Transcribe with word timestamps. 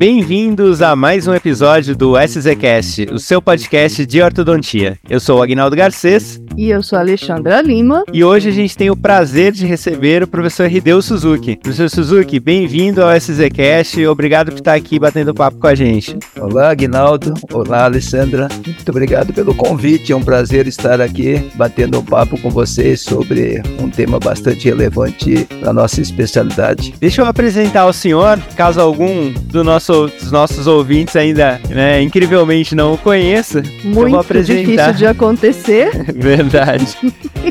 Bem-vindos 0.00 0.80
a 0.80 0.96
mais 0.96 1.28
um 1.28 1.34
episódio 1.34 1.94
do 1.94 2.14
SZCast, 2.18 3.08
o 3.12 3.18
seu 3.18 3.42
podcast 3.42 4.06
de 4.06 4.22
ortodontia. 4.22 4.98
Eu 5.06 5.20
sou 5.20 5.40
o 5.40 5.42
Agnaldo 5.42 5.76
Garcês. 5.76 6.40
E 6.56 6.70
eu 6.70 6.82
sou 6.82 6.96
a 6.96 7.00
Alexandra 7.02 7.60
Lima. 7.60 8.04
E 8.12 8.22
hoje 8.22 8.48
a 8.48 8.52
gente 8.52 8.76
tem 8.76 8.90
o 8.90 8.96
prazer 8.96 9.52
de 9.52 9.66
receber 9.66 10.22
o 10.22 10.28
professor 10.28 10.70
Hideo 10.70 11.02
Suzuki. 11.02 11.56
Professor 11.56 11.88
Suzuki, 11.90 12.38
bem-vindo 12.38 13.02
ao 13.02 13.10
SZCast. 13.18 14.06
Obrigado 14.06 14.52
por 14.52 14.58
estar 14.58 14.74
aqui 14.74 14.98
batendo 14.98 15.34
papo 15.34 15.58
com 15.58 15.66
a 15.66 15.74
gente. 15.74 16.16
Olá, 16.38 16.70
Agnaldo. 16.70 17.34
Olá, 17.52 17.84
Alessandra. 17.84 18.48
Muito 18.64 18.88
obrigado 18.88 19.32
pelo 19.32 19.54
convite. 19.54 20.12
É 20.12 20.16
um 20.16 20.22
prazer 20.22 20.66
estar 20.66 21.00
aqui 21.00 21.50
batendo 21.54 21.98
um 21.98 22.04
papo 22.04 22.40
com 22.40 22.50
vocês 22.50 23.00
sobre 23.00 23.62
um 23.80 23.90
tema 23.90 24.18
bastante 24.18 24.66
relevante 24.66 25.46
para 25.60 25.72
nossa 25.72 26.00
especialidade. 26.00 26.94
Deixa 27.00 27.22
eu 27.22 27.26
apresentar 27.26 27.86
o 27.86 27.92
senhor, 27.92 28.38
caso 28.56 28.80
algum 28.80 29.32
do 29.32 29.64
nosso 29.64 29.80
nosso, 29.80 30.06
dos 30.08 30.30
nossos 30.30 30.66
ouvintes 30.66 31.16
ainda, 31.16 31.60
né, 31.70 32.02
incrivelmente 32.02 32.74
não 32.74 32.94
o 32.94 32.98
conheça, 32.98 33.62
Muito 33.82 34.00
eu 34.00 34.10
vou 34.10 34.20
apresentar. 34.20 34.60
difícil 34.60 34.92
de 34.94 35.06
acontecer. 35.06 35.90
Verdade. 36.48 36.86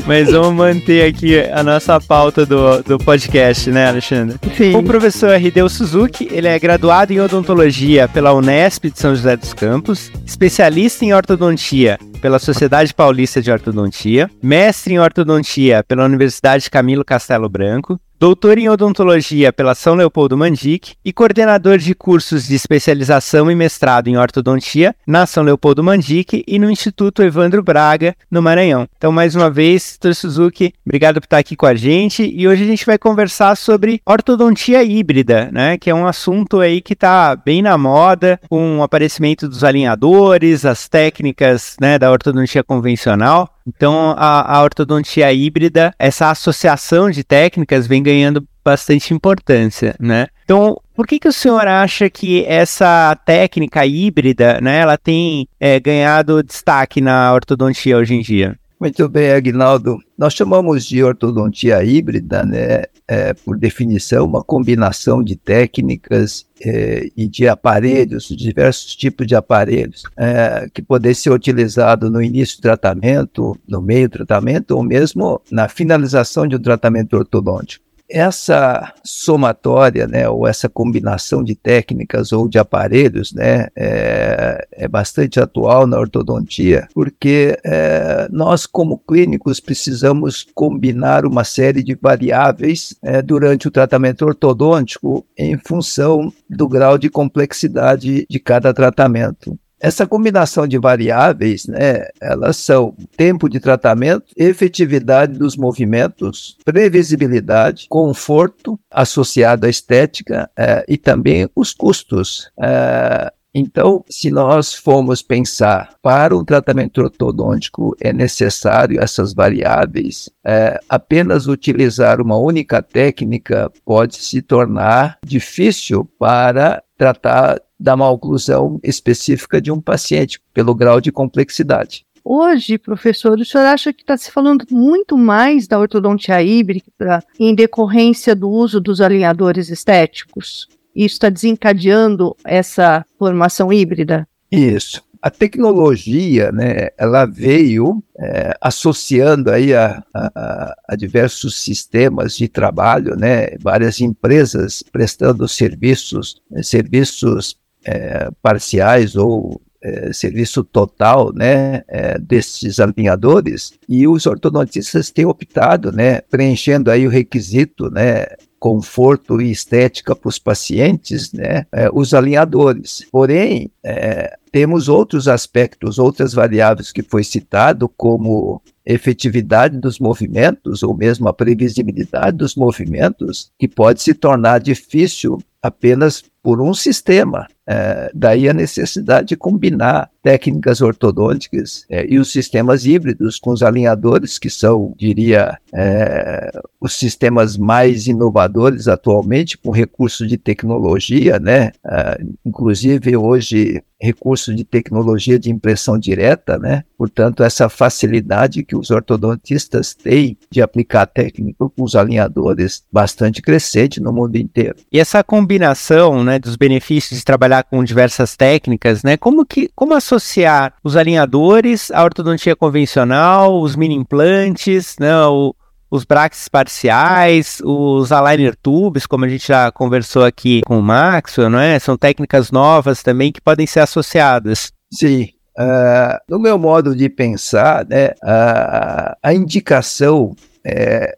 Mas 0.06 0.30
vamos 0.30 0.54
manter 0.54 1.08
aqui 1.08 1.38
a 1.38 1.62
nossa 1.62 2.00
pauta 2.00 2.44
do, 2.44 2.82
do 2.82 2.98
podcast, 2.98 3.70
né, 3.70 3.88
Alexandre? 3.88 4.38
Sim. 4.56 4.74
O 4.74 4.82
professor 4.82 5.40
Hideo 5.40 5.68
Suzuki, 5.68 6.28
ele 6.30 6.48
é 6.48 6.58
graduado 6.58 7.12
em 7.12 7.20
odontologia 7.20 8.08
pela 8.08 8.32
Unesp 8.32 8.84
de 8.84 8.98
São 8.98 9.14
José 9.14 9.36
dos 9.36 9.52
Campos, 9.52 10.10
especialista 10.26 11.04
em 11.04 11.12
ortodontia 11.12 11.98
pela 12.20 12.38
Sociedade 12.38 12.94
Paulista 12.94 13.40
de 13.40 13.50
Ortodontia, 13.50 14.30
mestre 14.42 14.94
em 14.94 14.98
ortodontia 14.98 15.82
pela 15.82 16.04
Universidade 16.04 16.70
Camilo 16.70 17.04
Castelo 17.04 17.48
Branco, 17.48 17.98
doutor 18.20 18.58
em 18.58 18.68
odontologia 18.68 19.50
pela 19.50 19.74
São 19.74 19.94
Leopoldo 19.94 20.36
Mandic 20.36 20.92
e 21.02 21.10
coordenador 21.10 21.78
de 21.78 21.94
cursos 21.94 22.46
de 22.46 22.54
especialização 22.54 23.50
e 23.50 23.54
mestrado 23.54 24.08
em 24.08 24.18
ortodontia 24.18 24.94
na 25.06 25.24
São 25.24 25.42
Leopoldo 25.42 25.82
Mandic 25.82 26.44
e 26.46 26.58
no 26.58 26.70
Instituto 26.70 27.22
Evandro 27.22 27.62
Braga, 27.62 28.14
no 28.30 28.42
Maranhão. 28.42 28.86
Então, 28.94 29.10
mais 29.10 29.34
uma 29.34 29.50
vez, 29.50 29.79
Dr. 30.00 30.14
Suzuki, 30.14 30.72
obrigado 30.84 31.20
por 31.20 31.26
estar 31.26 31.38
aqui 31.38 31.56
com 31.56 31.66
a 31.66 31.74
gente 31.74 32.22
e 32.34 32.46
hoje 32.46 32.64
a 32.64 32.66
gente 32.66 32.86
vai 32.86 32.98
conversar 32.98 33.56
sobre 33.56 34.00
ortodontia 34.06 34.82
híbrida, 34.82 35.50
né, 35.52 35.78
que 35.78 35.90
é 35.90 35.94
um 35.94 36.06
assunto 36.06 36.60
aí 36.60 36.80
que 36.80 36.92
está 36.92 37.34
bem 37.36 37.62
na 37.62 37.76
moda, 37.76 38.40
com 38.48 38.78
o 38.78 38.82
aparecimento 38.82 39.48
dos 39.48 39.64
alinhadores, 39.64 40.64
as 40.64 40.88
técnicas, 40.88 41.76
né, 41.80 41.98
da 41.98 42.10
ortodontia 42.10 42.62
convencional. 42.62 43.48
Então, 43.66 44.14
a, 44.16 44.56
a 44.56 44.62
ortodontia 44.62 45.32
híbrida, 45.32 45.94
essa 45.98 46.30
associação 46.30 47.10
de 47.10 47.22
técnicas 47.22 47.86
vem 47.86 48.02
ganhando 48.02 48.46
bastante 48.64 49.14
importância, 49.14 49.94
né? 49.98 50.26
Então, 50.44 50.76
por 50.94 51.06
que, 51.06 51.18
que 51.18 51.28
o 51.28 51.32
senhor 51.32 51.66
acha 51.66 52.10
que 52.10 52.44
essa 52.44 53.16
técnica 53.24 53.86
híbrida, 53.86 54.60
né, 54.60 54.80
ela 54.80 54.98
tem 54.98 55.48
é, 55.58 55.80
ganhado 55.80 56.42
destaque 56.42 57.00
na 57.00 57.32
ortodontia 57.32 57.96
hoje 57.96 58.14
em 58.14 58.20
dia? 58.20 58.58
Muito 58.80 59.06
bem, 59.10 59.30
Agnaldo. 59.30 59.98
Nós 60.16 60.32
chamamos 60.32 60.86
de 60.86 61.04
ortodontia 61.04 61.84
híbrida, 61.84 62.46
né, 62.46 62.84
é, 63.06 63.34
por 63.34 63.58
definição, 63.58 64.24
uma 64.24 64.42
combinação 64.42 65.22
de 65.22 65.36
técnicas 65.36 66.46
é, 66.64 67.10
e 67.14 67.28
de 67.28 67.46
aparelhos, 67.46 68.28
diversos 68.28 68.96
tipos 68.96 69.26
de 69.26 69.34
aparelhos, 69.34 70.04
é, 70.16 70.66
que 70.72 70.80
podem 70.80 71.12
ser 71.12 71.28
utilizados 71.28 72.10
no 72.10 72.22
início 72.22 72.56
do 72.56 72.62
tratamento, 72.62 73.54
no 73.68 73.82
meio 73.82 74.08
do 74.08 74.12
tratamento 74.12 74.70
ou 74.70 74.82
mesmo 74.82 75.42
na 75.50 75.68
finalização 75.68 76.48
de 76.48 76.56
um 76.56 76.62
tratamento 76.62 77.18
ortodôntico 77.18 77.89
essa 78.10 78.92
somatória, 79.04 80.06
né, 80.06 80.28
ou 80.28 80.46
essa 80.46 80.68
combinação 80.68 81.42
de 81.42 81.54
técnicas 81.54 82.32
ou 82.32 82.48
de 82.48 82.58
aparelhos, 82.58 83.32
né, 83.32 83.68
é, 83.76 84.66
é 84.72 84.88
bastante 84.88 85.38
atual 85.40 85.86
na 85.86 85.98
ortodontia, 85.98 86.88
porque 86.94 87.56
é, 87.64 88.28
nós, 88.30 88.66
como 88.66 88.98
clínicos, 88.98 89.60
precisamos 89.60 90.46
combinar 90.54 91.24
uma 91.24 91.44
série 91.44 91.82
de 91.82 91.96
variáveis 92.00 92.96
é, 93.02 93.22
durante 93.22 93.68
o 93.68 93.70
tratamento 93.70 94.24
ortodôntico 94.24 95.24
em 95.36 95.56
função 95.58 96.32
do 96.48 96.68
grau 96.68 96.98
de 96.98 97.08
complexidade 97.08 98.26
de 98.28 98.38
cada 98.40 98.74
tratamento. 98.74 99.58
Essa 99.80 100.06
combinação 100.06 100.66
de 100.66 100.78
variáveis, 100.78 101.66
né, 101.66 102.06
elas 102.20 102.58
são 102.58 102.94
tempo 103.16 103.48
de 103.48 103.58
tratamento, 103.58 104.26
efetividade 104.36 105.38
dos 105.38 105.56
movimentos, 105.56 106.56
previsibilidade, 106.64 107.86
conforto 107.88 108.78
associado 108.90 109.66
à 109.66 109.70
estética 109.70 110.50
é, 110.56 110.84
e 110.86 110.98
também 110.98 111.48
os 111.56 111.72
custos. 111.72 112.50
É, 112.60 113.32
então, 113.54 114.04
se 114.08 114.30
nós 114.30 114.74
formos 114.74 115.22
pensar 115.22 115.94
para 116.00 116.36
um 116.36 116.44
tratamento 116.44 117.00
ortodôntico 117.00 117.96
é 118.00 118.12
necessário 118.12 119.02
essas 119.02 119.34
variáveis, 119.34 120.30
é, 120.44 120.78
apenas 120.88 121.48
utilizar 121.48 122.20
uma 122.20 122.36
única 122.36 122.80
técnica 122.80 123.70
pode 123.84 124.16
se 124.16 124.40
tornar 124.40 125.18
difícil 125.24 126.08
para 126.18 126.82
tratar 126.96 127.60
da 127.80 127.96
maloclusão 127.96 128.78
específica 128.84 129.60
de 129.60 129.72
um 129.72 129.80
paciente, 129.80 130.38
pelo 130.52 130.74
grau 130.74 131.00
de 131.00 131.10
complexidade. 131.10 132.04
Hoje, 132.22 132.76
professor, 132.76 133.38
o 133.38 133.44
senhor 133.44 133.64
acha 133.64 133.92
que 133.92 134.02
está 134.02 134.16
se 134.16 134.30
falando 134.30 134.66
muito 134.70 135.16
mais 135.16 135.66
da 135.66 135.78
ortodontia 135.78 136.42
híbrida 136.42 137.24
em 137.38 137.54
decorrência 137.54 138.36
do 138.36 138.50
uso 138.50 138.78
dos 138.78 139.00
alinhadores 139.00 139.70
estéticos? 139.70 140.68
Isso 140.94 141.14
está 141.14 141.30
desencadeando 141.30 142.36
essa 142.44 143.06
formação 143.18 143.72
híbrida? 143.72 144.28
Isso. 144.52 145.02
A 145.22 145.30
tecnologia, 145.30 146.50
né, 146.50 146.88
ela 146.96 147.26
veio 147.26 148.02
é, 148.18 148.56
associando 148.60 149.50
aí 149.50 149.74
a, 149.74 150.02
a, 150.14 150.74
a, 150.88 150.96
diversos 150.96 151.56
sistemas 151.62 152.36
de 152.36 152.48
trabalho, 152.48 153.14
né, 153.16 153.48
várias 153.60 154.00
empresas 154.00 154.82
prestando 154.90 155.46
serviços, 155.46 156.40
né, 156.50 156.62
serviços 156.62 157.60
é, 157.84 158.30
parciais 158.42 159.16
ou 159.16 159.60
é, 159.82 160.12
serviço 160.12 160.62
total, 160.62 161.32
né, 161.32 161.82
é, 161.88 162.18
desses 162.18 162.78
alinhadores 162.78 163.72
e 163.88 164.06
os 164.06 164.26
ortodontistas 164.26 165.10
têm 165.10 165.24
optado, 165.24 165.90
né, 165.90 166.20
preenchendo 166.20 166.90
aí 166.90 167.06
o 167.06 167.10
requisito, 167.10 167.90
né, 167.90 168.26
conforto 168.58 169.40
e 169.40 169.50
estética 169.50 170.14
para 170.14 170.28
os 170.28 170.38
pacientes, 170.38 171.32
né, 171.32 171.64
é, 171.72 171.88
os 171.92 172.12
alinhadores. 172.12 173.06
Porém, 173.10 173.70
é, 173.82 174.36
temos 174.52 174.88
outros 174.88 175.28
aspectos, 175.28 175.98
outras 175.98 176.34
variáveis 176.34 176.92
que 176.92 177.02
foi 177.02 177.24
citado, 177.24 177.88
como 177.88 178.60
efetividade 178.84 179.78
dos 179.78 179.98
movimentos 179.98 180.82
ou 180.82 180.94
mesmo 180.94 181.28
a 181.28 181.32
previsibilidade 181.32 182.36
dos 182.36 182.54
movimentos, 182.54 183.50
que 183.58 183.68
pode 183.68 184.02
se 184.02 184.12
tornar 184.12 184.58
difícil 184.58 185.38
apenas 185.62 186.22
por 186.42 186.60
um 186.60 186.74
sistema. 186.74 187.46
É, 187.72 188.10
daí 188.12 188.48
a 188.48 188.52
necessidade 188.52 189.28
de 189.28 189.36
combinar 189.36 190.10
técnicas 190.22 190.80
ortodônticas 190.80 191.84
é, 191.88 192.06
e 192.08 192.18
os 192.18 192.30
sistemas 192.30 192.84
híbridos 192.84 193.38
com 193.38 193.50
os 193.50 193.62
alinhadores, 193.62 194.38
que 194.38 194.50
são, 194.50 194.94
diria, 194.96 195.58
é, 195.72 196.50
os 196.80 196.94
sistemas 196.94 197.56
mais 197.56 198.06
inovadores 198.06 198.88
atualmente, 198.88 199.56
com 199.56 199.70
recurso 199.70 200.26
de 200.26 200.36
tecnologia, 200.36 201.38
né? 201.38 201.72
É, 201.84 202.20
inclusive 202.44 203.16
hoje 203.16 203.82
recurso 204.00 204.54
de 204.54 204.64
tecnologia 204.64 205.38
de 205.38 205.50
impressão 205.50 205.98
direta, 205.98 206.58
né? 206.58 206.84
Portanto, 206.96 207.42
essa 207.42 207.68
facilidade 207.68 208.62
que 208.62 208.74
os 208.74 208.90
ortodontistas 208.90 209.94
têm 209.94 210.38
de 210.50 210.62
aplicar 210.62 211.06
técnica 211.06 211.68
com 211.68 211.82
os 211.82 211.94
alinhadores 211.94 212.82
bastante 212.90 213.42
crescente 213.42 214.00
no 214.00 214.12
mundo 214.12 214.36
inteiro. 214.36 214.76
E 214.90 214.98
essa 214.98 215.22
combinação, 215.22 216.24
né, 216.24 216.38
dos 216.38 216.56
benefícios 216.56 217.18
de 217.18 217.24
trabalhar 217.24 217.64
com 217.64 217.84
diversas 217.84 218.36
técnicas, 218.36 219.02
né? 219.02 219.16
Como 219.16 219.44
que 219.44 219.70
como 219.74 219.94
associar 220.10 220.74
os 220.82 220.96
alinhadores 220.96 221.90
à 221.92 222.02
ortodontia 222.02 222.56
convencional, 222.56 223.60
os 223.60 223.76
mini 223.76 223.94
implantes, 223.94 224.96
né, 224.98 225.24
o, 225.26 225.54
os 225.90 226.04
brackets 226.04 226.48
parciais, 226.48 227.60
os 227.64 228.10
aligner 228.10 228.56
tubes, 228.56 229.06
como 229.06 229.24
a 229.24 229.28
gente 229.28 229.46
já 229.46 229.70
conversou 229.70 230.24
aqui 230.24 230.62
com 230.66 230.78
o 230.78 230.82
Maxwell, 230.82 231.50
não 231.50 231.60
é? 231.60 231.78
São 231.78 231.96
técnicas 231.96 232.50
novas 232.50 233.02
também 233.02 233.30
que 233.30 233.40
podem 233.40 233.66
ser 233.66 233.80
associadas. 233.80 234.72
Sim. 234.92 235.28
Uh, 235.58 236.16
no 236.28 236.38
meu 236.38 236.58
modo 236.58 236.94
de 236.96 237.08
pensar, 237.08 237.86
né, 237.86 238.08
uh, 238.22 239.16
a 239.22 239.34
indicação 239.34 240.34
é, 240.64 241.16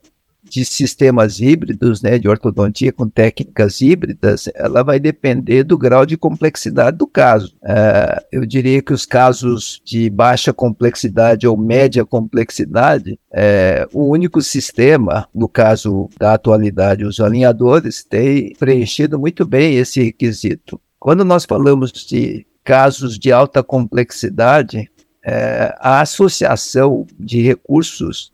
de 0.52 0.66
sistemas 0.66 1.40
híbridos, 1.40 2.02
né, 2.02 2.18
de 2.18 2.28
ortodontia 2.28 2.92
com 2.92 3.08
técnicas 3.08 3.80
híbridas, 3.80 4.50
ela 4.54 4.82
vai 4.82 5.00
depender 5.00 5.64
do 5.64 5.78
grau 5.78 6.04
de 6.04 6.14
complexidade 6.14 6.98
do 6.98 7.06
caso. 7.06 7.56
Uh, 7.62 8.20
eu 8.30 8.44
diria 8.44 8.82
que 8.82 8.92
os 8.92 9.06
casos 9.06 9.80
de 9.82 10.10
baixa 10.10 10.52
complexidade 10.52 11.46
ou 11.46 11.56
média 11.56 12.04
complexidade, 12.04 13.18
é, 13.32 13.88
o 13.94 14.04
único 14.04 14.42
sistema, 14.42 15.26
no 15.34 15.48
caso 15.48 16.10
da 16.18 16.34
atualidade, 16.34 17.06
os 17.06 17.18
alinhadores, 17.18 18.04
tem 18.04 18.52
preenchido 18.58 19.18
muito 19.18 19.46
bem 19.46 19.76
esse 19.76 20.02
requisito. 20.02 20.78
quando 21.00 21.24
nós 21.24 21.46
falamos 21.46 21.90
de 21.92 22.46
casos 22.62 23.18
de 23.18 23.32
alta 23.32 23.62
complexidade, 23.62 24.90
é, 25.24 25.74
a 25.80 26.02
associação 26.02 27.06
de 27.18 27.40
recursos 27.40 28.30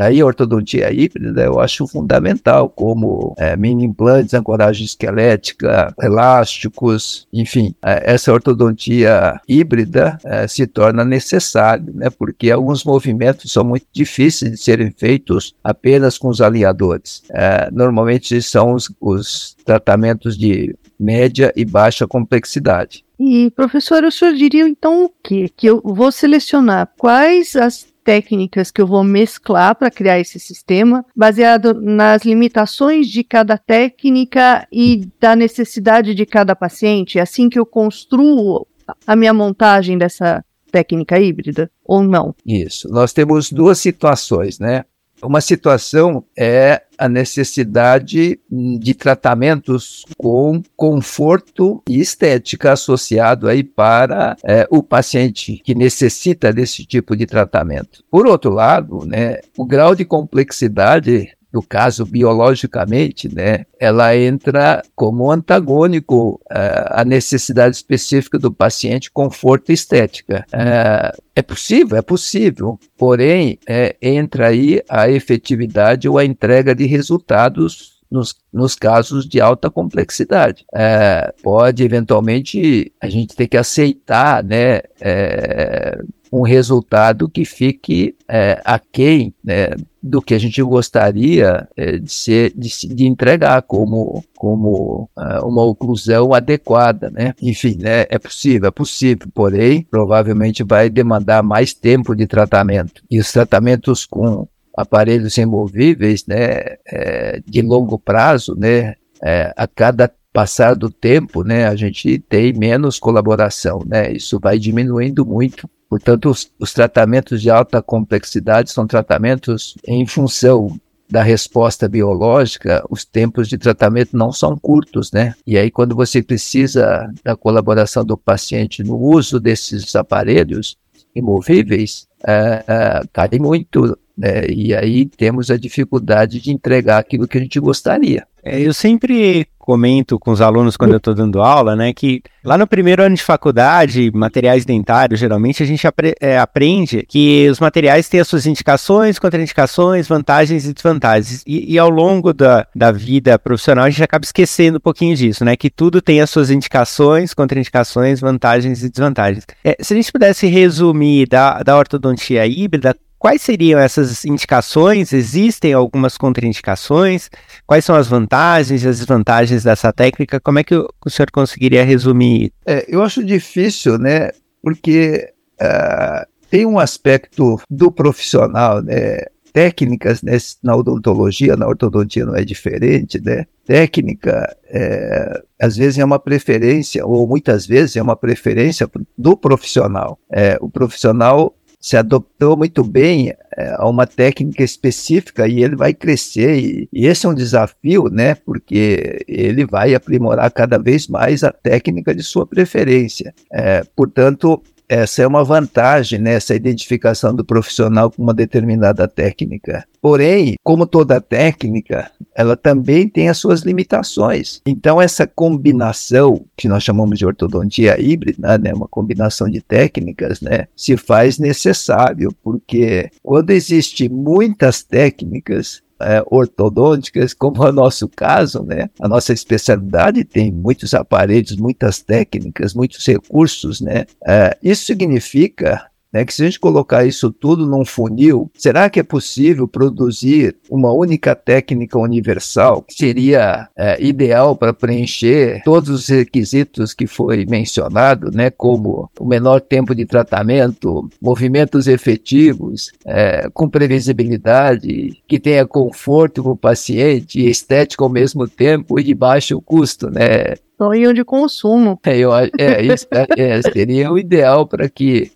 Daí 0.00 0.18
a 0.22 0.24
ortodontia 0.24 0.90
híbrida 0.90 1.42
eu 1.44 1.60
acho 1.60 1.86
fundamental, 1.86 2.70
como 2.70 3.34
é, 3.36 3.54
mini 3.54 3.84
implantes, 3.84 4.32
ancoragem 4.32 4.86
esquelética, 4.86 5.94
elásticos, 6.00 7.28
enfim, 7.30 7.74
é, 7.84 8.14
essa 8.14 8.32
ortodontia 8.32 9.38
híbrida 9.46 10.18
é, 10.24 10.48
se 10.48 10.66
torna 10.66 11.04
necessária, 11.04 11.84
né, 11.92 12.08
porque 12.08 12.50
alguns 12.50 12.82
movimentos 12.82 13.52
são 13.52 13.62
muito 13.62 13.84
difíceis 13.92 14.52
de 14.52 14.56
serem 14.56 14.90
feitos 14.90 15.54
apenas 15.62 16.16
com 16.16 16.28
os 16.28 16.40
alinhadores. 16.40 17.22
É, 17.30 17.68
normalmente 17.70 18.40
são 18.40 18.72
os, 18.72 18.90
os 18.98 19.54
tratamentos 19.66 20.34
de 20.34 20.74
média 20.98 21.52
e 21.54 21.62
baixa 21.62 22.06
complexidade. 22.06 23.04
E, 23.22 23.50
professor, 23.50 24.02
o 24.02 24.10
senhor 24.10 24.32
diria 24.32 24.66
então 24.66 25.04
o 25.04 25.10
quê? 25.22 25.50
Que 25.54 25.66
eu 25.66 25.82
vou 25.84 26.10
selecionar 26.10 26.90
quais 26.96 27.54
as 27.54 27.89
técnicas 28.04 28.70
que 28.70 28.80
eu 28.80 28.86
vou 28.86 29.04
mesclar 29.04 29.74
para 29.74 29.90
criar 29.90 30.18
esse 30.18 30.38
sistema, 30.38 31.04
baseado 31.14 31.74
nas 31.74 32.24
limitações 32.24 33.08
de 33.08 33.22
cada 33.22 33.56
técnica 33.56 34.66
e 34.72 35.08
da 35.20 35.36
necessidade 35.36 36.14
de 36.14 36.26
cada 36.26 36.54
paciente, 36.56 37.18
é 37.18 37.22
assim 37.22 37.48
que 37.48 37.58
eu 37.58 37.66
construo 37.66 38.66
a 39.06 39.14
minha 39.14 39.32
montagem 39.32 39.96
dessa 39.96 40.44
técnica 40.70 41.18
híbrida 41.18 41.70
ou 41.84 42.02
não? 42.02 42.34
Isso. 42.46 42.88
Nós 42.88 43.12
temos 43.12 43.50
duas 43.50 43.78
situações, 43.78 44.58
né? 44.58 44.84
Uma 45.22 45.40
situação 45.40 46.24
é 46.36 46.82
a 46.98 47.08
necessidade 47.08 48.38
de 48.50 48.94
tratamentos 48.94 50.04
com 50.16 50.62
conforto 50.76 51.82
e 51.88 52.00
estética 52.00 52.72
associado 52.72 53.48
aí 53.48 53.62
para 53.62 54.36
é, 54.44 54.66
o 54.70 54.82
paciente 54.82 55.60
que 55.64 55.74
necessita 55.74 56.52
desse 56.52 56.84
tipo 56.84 57.16
de 57.16 57.26
tratamento. 57.26 58.04
Por 58.10 58.26
outro 58.26 58.50
lado, 58.50 59.06
né, 59.06 59.38
o 59.56 59.64
grau 59.64 59.94
de 59.94 60.04
complexidade 60.04 61.30
no 61.52 61.62
caso 61.62 62.04
biologicamente, 62.04 63.32
né, 63.32 63.64
ela 63.78 64.16
entra 64.16 64.82
como 64.94 65.30
antagônico 65.30 66.40
à 66.48 67.04
necessidade 67.04 67.76
específica 67.76 68.38
do 68.38 68.52
paciente, 68.52 69.10
conforto 69.10 69.70
e 69.70 69.74
estética. 69.74 70.46
Uh, 70.52 71.20
é 71.34 71.42
possível, 71.42 71.96
é 71.96 72.02
possível, 72.02 72.78
porém 72.96 73.58
é, 73.66 73.96
entra 74.00 74.48
aí 74.48 74.82
a 74.88 75.10
efetividade 75.10 76.08
ou 76.08 76.18
a 76.18 76.24
entrega 76.24 76.74
de 76.74 76.86
resultados 76.86 78.00
nos, 78.10 78.34
nos, 78.52 78.74
casos 78.74 79.26
de 79.26 79.40
alta 79.40 79.70
complexidade. 79.70 80.64
É, 80.74 81.32
pode, 81.42 81.82
eventualmente, 81.84 82.92
a 83.00 83.08
gente 83.08 83.36
ter 83.36 83.46
que 83.46 83.56
aceitar 83.56 84.42
né, 84.42 84.80
é, 85.00 85.98
um 86.32 86.42
resultado 86.42 87.28
que 87.28 87.44
fique 87.44 88.16
é, 88.28 88.60
aquém 88.64 89.34
né, 89.42 89.70
do 90.02 90.22
que 90.22 90.34
a 90.34 90.38
gente 90.38 90.62
gostaria 90.62 91.68
é, 91.76 91.98
de, 91.98 92.10
ser, 92.10 92.52
de, 92.56 92.68
de, 92.94 93.06
entregar 93.06 93.62
como, 93.62 94.24
como 94.36 95.10
uh, 95.16 95.46
uma 95.46 95.62
oclusão 95.62 96.32
adequada, 96.32 97.10
né? 97.10 97.34
Enfim, 97.42 97.76
né, 97.78 98.06
é 98.08 98.18
possível, 98.18 98.68
é 98.68 98.70
possível, 98.70 99.28
porém, 99.34 99.86
provavelmente 99.90 100.62
vai 100.62 100.88
demandar 100.88 101.42
mais 101.42 101.74
tempo 101.74 102.14
de 102.14 102.26
tratamento. 102.26 103.02
E 103.10 103.18
os 103.18 103.30
tratamentos 103.30 104.06
com 104.06 104.46
aparelhos 104.76 105.34
removíveis, 105.34 106.24
né, 106.26 106.76
é, 106.86 107.42
de 107.46 107.60
longo 107.60 107.98
prazo, 107.98 108.54
né, 108.56 108.94
é, 109.22 109.52
a 109.56 109.66
cada 109.66 110.10
passar 110.32 110.76
do 110.76 110.88
tempo, 110.90 111.42
né, 111.42 111.66
a 111.66 111.74
gente 111.74 112.18
tem 112.20 112.52
menos 112.52 112.98
colaboração, 112.98 113.82
né, 113.84 114.12
isso 114.12 114.38
vai 114.40 114.58
diminuindo 114.58 115.26
muito 115.26 115.68
Portanto, 115.90 116.30
os, 116.30 116.48
os 116.56 116.72
tratamentos 116.72 117.42
de 117.42 117.50
alta 117.50 117.82
complexidade 117.82 118.70
são 118.70 118.86
tratamentos 118.86 119.74
em 119.84 120.06
função 120.06 120.78
da 121.10 121.20
resposta 121.20 121.88
biológica, 121.88 122.84
os 122.88 123.04
tempos 123.04 123.48
de 123.48 123.58
tratamento 123.58 124.16
não 124.16 124.30
são 124.30 124.56
curtos, 124.56 125.10
né? 125.10 125.34
E 125.44 125.58
aí, 125.58 125.68
quando 125.68 125.96
você 125.96 126.22
precisa 126.22 127.12
da 127.24 127.34
colaboração 127.34 128.04
do 128.04 128.16
paciente 128.16 128.84
no 128.84 128.96
uso 128.96 129.40
desses 129.40 129.96
aparelhos 129.96 130.76
imovíveis, 131.12 132.06
é, 132.24 132.64
é, 132.68 133.02
cai 133.12 133.28
muito, 133.40 133.98
né? 134.16 134.46
E 134.48 134.72
aí 134.72 135.04
temos 135.04 135.50
a 135.50 135.56
dificuldade 135.56 136.40
de 136.40 136.52
entregar 136.52 136.98
aquilo 136.98 137.26
que 137.26 137.38
a 137.38 137.40
gente 137.40 137.58
gostaria. 137.58 138.24
É, 138.44 138.60
eu 138.60 138.72
sempre 138.72 139.48
comento 139.60 140.18
com 140.18 140.30
os 140.32 140.40
alunos 140.40 140.76
quando 140.76 140.92
eu 140.92 140.96
estou 140.96 141.14
dando 141.14 141.40
aula, 141.40 141.76
né, 141.76 141.92
que 141.92 142.22
lá 142.42 142.56
no 142.56 142.66
primeiro 142.66 143.02
ano 143.02 143.14
de 143.14 143.22
faculdade, 143.22 144.10
materiais 144.12 144.64
dentários, 144.64 145.20
geralmente 145.20 145.62
a 145.62 145.66
gente 145.66 145.86
apre 145.86 146.14
é, 146.20 146.38
aprende 146.38 147.04
que 147.06 147.48
os 147.48 147.60
materiais 147.60 148.08
têm 148.08 148.20
as 148.20 148.26
suas 148.26 148.46
indicações, 148.46 149.18
contraindicações, 149.18 150.08
vantagens 150.08 150.66
e 150.66 150.72
desvantagens. 150.72 151.44
E, 151.46 151.74
e, 151.74 151.78
ao 151.78 151.90
longo 151.90 152.32
da, 152.32 152.66
da 152.74 152.90
vida 152.90 153.38
profissional 153.38 153.84
a 153.84 153.90
gente 153.90 154.02
acaba 154.02 154.24
esquecendo 154.24 154.78
um 154.78 154.80
pouquinho 154.80 155.14
disso, 155.14 155.44
né, 155.44 155.54
que 155.54 155.70
tudo 155.70 156.00
tem 156.00 156.20
as 156.20 156.30
suas 156.30 156.50
indicações, 156.50 157.34
contraindicações, 157.34 158.18
vantagens 158.18 158.82
e 158.82 158.90
desvantagens. 158.90 159.46
É, 159.62 159.76
se 159.80 159.92
a 159.92 159.96
gente 159.96 160.10
pudesse 160.10 160.46
resumir 160.46 161.28
da, 161.28 161.62
da 161.62 161.76
ortodontia 161.76 162.46
híbrida, 162.46 162.96
Quais 163.20 163.42
seriam 163.42 163.78
essas 163.78 164.24
indicações? 164.24 165.12
Existem 165.12 165.74
algumas 165.74 166.16
contraindicações? 166.16 167.28
Quais 167.66 167.84
são 167.84 167.94
as 167.94 168.08
vantagens 168.08 168.82
e 168.82 168.88
as 168.88 168.98
desvantagens 168.98 169.62
dessa 169.62 169.92
técnica? 169.92 170.40
Como 170.40 170.58
é 170.58 170.64
que 170.64 170.74
o, 170.74 171.10
senhor 171.10 171.30
conseguiria 171.30 171.84
resumir? 171.84 172.50
É, 172.64 172.86
eu 172.88 173.02
acho 173.02 173.22
difícil, 173.22 173.98
né? 173.98 174.30
Porque 174.62 175.34
uh, 175.60 176.26
tem 176.48 176.64
um 176.64 176.78
aspecto 176.78 177.60
do 177.68 177.92
profissional, 177.92 178.82
né? 178.82 179.18
Técnicas 179.52 180.22
né, 180.22 180.38
na 180.62 180.76
odontologia, 180.76 181.56
na 181.56 181.66
ortodontia 181.66 182.24
não 182.24 182.36
é 182.36 182.44
diferente, 182.44 183.20
né? 183.20 183.44
Técnica, 183.66 184.56
é, 184.68 185.42
às 185.60 185.76
vezes 185.76 185.98
é 185.98 186.04
uma 186.04 186.18
preferência, 186.18 187.04
ou 187.04 187.26
muitas 187.26 187.66
vezes 187.66 187.96
é 187.96 188.02
uma 188.02 188.16
preferência 188.16 188.88
do 189.18 189.36
profissional. 189.36 190.18
É, 190.32 190.56
o 190.60 190.70
profissional 190.70 191.54
se 191.80 191.96
adaptou 191.96 192.56
muito 192.58 192.84
bem 192.84 193.34
é, 193.56 193.74
a 193.78 193.88
uma 193.88 194.06
técnica 194.06 194.62
específica 194.62 195.48
e 195.48 195.64
ele 195.64 195.74
vai 195.74 195.94
crescer. 195.94 196.88
E, 196.92 197.06
esse 197.06 197.24
é 197.24 197.28
um 197.28 197.34
desafio, 197.34 198.04
né? 198.10 198.34
Porque 198.34 199.24
ele 199.26 199.64
vai 199.64 199.94
aprimorar 199.94 200.50
cada 200.50 200.78
vez 200.78 201.08
mais 201.08 201.42
a 201.42 201.50
técnica 201.50 202.14
de 202.14 202.22
sua 202.22 202.46
preferência. 202.46 203.34
É, 203.50 203.82
portanto, 203.96 204.62
essa 204.90 205.22
é 205.22 205.26
uma 205.26 205.44
vantagem, 205.44 206.18
né, 206.18 206.34
essa 206.34 206.52
identificação 206.52 207.32
do 207.32 207.44
profissional 207.44 208.10
com 208.10 208.20
uma 208.20 208.34
determinada 208.34 209.06
técnica. 209.06 209.84
Porém, 210.02 210.56
como 210.64 210.84
toda 210.84 211.20
técnica, 211.20 212.10
ela 212.34 212.56
também 212.56 213.08
tem 213.08 213.28
as 213.28 213.38
suas 213.38 213.60
limitações. 213.60 214.60
Então, 214.66 215.00
essa 215.00 215.28
combinação, 215.28 216.44
que 216.56 216.66
nós 216.66 216.82
chamamos 216.82 217.20
de 217.20 217.24
ortodontia 217.24 218.00
híbrida, 218.00 218.58
né, 218.58 218.74
uma 218.74 218.88
combinação 218.88 219.48
de 219.48 219.60
técnicas, 219.60 220.40
né, 220.40 220.66
se 220.74 220.96
faz 220.96 221.38
necessário, 221.38 222.34
porque 222.42 223.10
quando 223.22 223.50
existe 223.50 224.08
muitas 224.08 224.82
técnicas, 224.82 225.82
é, 226.00 226.22
ortodônticas, 226.26 227.34
como 227.34 227.64
é 227.64 227.68
o 227.70 227.72
nosso 227.72 228.08
caso, 228.08 228.62
né? 228.62 228.88
A 229.00 229.08
nossa 229.08 229.32
especialidade 229.32 230.24
tem 230.24 230.50
muitos 230.50 230.94
aparelhos, 230.94 231.56
muitas 231.56 232.00
técnicas, 232.00 232.74
muitos 232.74 233.06
recursos, 233.06 233.80
né? 233.80 234.06
É, 234.26 234.56
isso 234.62 234.84
significa 234.84 235.89
né, 236.12 236.24
que 236.24 236.34
se 236.34 236.42
a 236.42 236.46
gente 236.46 236.60
colocar 236.60 237.04
isso 237.04 237.30
tudo 237.30 237.66
num 237.66 237.84
funil, 237.84 238.50
será 238.54 238.90
que 238.90 239.00
é 239.00 239.02
possível 239.02 239.66
produzir 239.68 240.56
uma 240.70 240.92
única 240.92 241.34
técnica 241.34 241.98
universal 241.98 242.82
que 242.82 242.94
seria 242.94 243.68
é, 243.76 244.02
ideal 244.02 244.56
para 244.56 244.72
preencher 244.72 245.62
todos 245.64 245.88
os 245.90 246.08
requisitos 246.08 246.92
que 246.92 247.06
foi 247.06 247.46
mencionado, 247.46 248.30
né, 248.32 248.50
como 248.50 249.10
o 249.18 249.24
menor 249.24 249.60
tempo 249.60 249.94
de 249.94 250.04
tratamento, 250.04 251.08
movimentos 251.20 251.86
efetivos, 251.86 252.92
é, 253.04 253.48
com 253.52 253.68
previsibilidade, 253.68 255.22
que 255.26 255.38
tenha 255.38 255.66
conforto 255.66 256.42
para 256.42 256.52
o 256.52 256.56
paciente 256.56 257.40
estética 257.48 258.04
ao 258.04 258.10
mesmo 258.10 258.48
tempo 258.48 258.98
e 258.98 259.04
de 259.04 259.14
baixo 259.14 259.60
custo, 259.60 260.10
né? 260.10 260.54
Sonho 260.76 261.12
de 261.12 261.22
consumo. 261.24 262.00
É, 262.04 262.16
eu, 262.16 262.34
é, 262.34 262.82
isso, 262.82 263.06
é, 263.10 263.26
é, 263.36 263.62
seria 263.62 264.10
o 264.10 264.18
ideal 264.18 264.66
para 264.66 264.88
que 264.88 265.30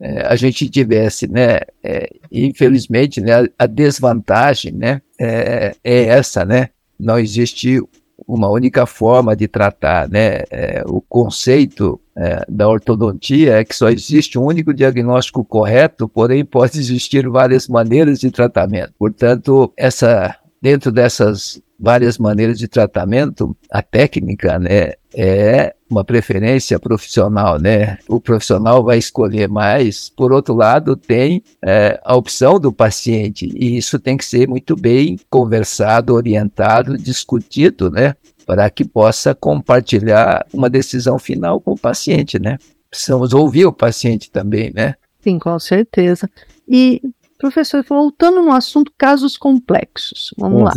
é, 0.00 0.26
a 0.26 0.36
gente 0.36 0.68
tivesse, 0.68 1.26
né, 1.26 1.60
é, 1.82 2.08
infelizmente, 2.30 3.20
né, 3.20 3.46
a 3.58 3.66
desvantagem, 3.66 4.72
né, 4.72 5.00
é, 5.18 5.74
é, 5.82 6.04
essa, 6.04 6.44
né, 6.44 6.68
não 6.98 7.18
existe 7.18 7.80
uma 8.26 8.48
única 8.48 8.86
forma 8.86 9.36
de 9.36 9.46
tratar, 9.46 10.08
né, 10.08 10.42
é, 10.50 10.82
o 10.86 11.00
conceito 11.00 12.00
é, 12.16 12.44
da 12.48 12.66
ortodontia 12.68 13.58
é 13.58 13.64
que 13.64 13.76
só 13.76 13.90
existe 13.90 14.38
um 14.38 14.44
único 14.44 14.72
diagnóstico 14.72 15.44
correto, 15.44 16.08
porém 16.08 16.44
pode 16.44 16.78
existir 16.78 17.28
várias 17.28 17.68
maneiras 17.68 18.20
de 18.20 18.30
tratamento. 18.30 18.94
Portanto, 18.98 19.70
essa 19.76 20.34
dentro 20.62 20.90
dessas 20.90 21.60
várias 21.78 22.18
maneiras 22.18 22.58
de 22.58 22.68
tratamento, 22.68 23.56
a 23.70 23.82
técnica, 23.82 24.58
né, 24.58 24.92
é 25.14 25.74
uma 25.88 26.04
preferência 26.04 26.78
profissional, 26.78 27.58
né? 27.58 27.98
O 28.08 28.20
profissional 28.20 28.82
vai 28.84 28.98
escolher 28.98 29.48
mais. 29.48 30.10
Por 30.10 30.32
outro 30.32 30.54
lado, 30.54 30.96
tem 30.96 31.42
é, 31.64 32.00
a 32.04 32.16
opção 32.16 32.58
do 32.58 32.72
paciente 32.72 33.50
e 33.54 33.76
isso 33.76 33.98
tem 33.98 34.16
que 34.16 34.24
ser 34.24 34.48
muito 34.48 34.76
bem 34.76 35.18
conversado, 35.30 36.12
orientado, 36.12 36.98
discutido, 36.98 37.90
né? 37.90 38.14
Para 38.44 38.68
que 38.68 38.84
possa 38.84 39.34
compartilhar 39.34 40.44
uma 40.52 40.68
decisão 40.68 41.18
final 41.18 41.60
com 41.60 41.72
o 41.72 41.78
paciente, 41.78 42.38
né? 42.38 42.58
Precisamos 42.90 43.32
ouvir 43.32 43.66
o 43.66 43.72
paciente 43.72 44.30
também, 44.30 44.72
né? 44.74 44.94
Sim, 45.20 45.38
com 45.38 45.58
certeza. 45.58 46.28
E, 46.68 47.00
professor, 47.38 47.84
voltando 47.88 48.42
no 48.42 48.52
assunto 48.52 48.92
casos 48.98 49.36
complexos, 49.36 50.34
vamos 50.36 50.62
lá. 50.62 50.72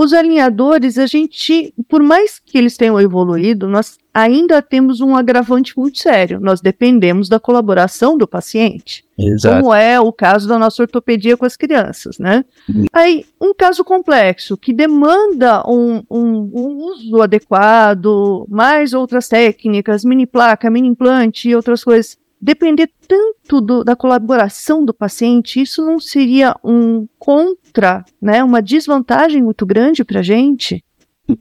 Os 0.00 0.14
alinhadores, 0.14 0.96
a 0.96 1.04
gente, 1.04 1.74
por 1.86 2.02
mais 2.02 2.38
que 2.38 2.56
eles 2.56 2.74
tenham 2.74 2.98
evoluído, 2.98 3.68
nós 3.68 3.98
ainda 4.14 4.62
temos 4.62 5.02
um 5.02 5.14
agravante 5.14 5.78
muito 5.78 5.98
sério. 5.98 6.40
Nós 6.40 6.62
dependemos 6.62 7.28
da 7.28 7.38
colaboração 7.38 8.16
do 8.16 8.26
paciente. 8.26 9.04
Exato. 9.18 9.60
Como 9.60 9.74
é 9.74 10.00
o 10.00 10.10
caso 10.10 10.48
da 10.48 10.58
nossa 10.58 10.82
ortopedia 10.82 11.36
com 11.36 11.44
as 11.44 11.54
crianças, 11.54 12.18
né? 12.18 12.46
Uhum. 12.66 12.86
Aí, 12.94 13.26
um 13.38 13.52
caso 13.52 13.84
complexo 13.84 14.56
que 14.56 14.72
demanda 14.72 15.62
um, 15.68 16.02
um, 16.10 16.50
um 16.50 16.76
uso 16.78 17.20
adequado, 17.20 18.46
mais 18.48 18.94
outras 18.94 19.28
técnicas, 19.28 20.02
mini 20.02 20.24
placa, 20.24 20.70
mini 20.70 20.88
implante 20.88 21.50
e 21.50 21.54
outras 21.54 21.84
coisas 21.84 22.16
depender 22.40 22.90
tanto 23.06 23.60
do, 23.60 23.84
da 23.84 23.94
colaboração 23.94 24.84
do 24.84 24.94
paciente, 24.94 25.60
isso 25.60 25.84
não 25.84 26.00
seria 26.00 26.54
um 26.64 27.06
contra, 27.18 28.04
né, 28.20 28.42
uma 28.42 28.62
desvantagem 28.62 29.42
muito 29.42 29.66
grande 29.66 30.04
para 30.04 30.20
a 30.20 30.22
gente? 30.22 30.82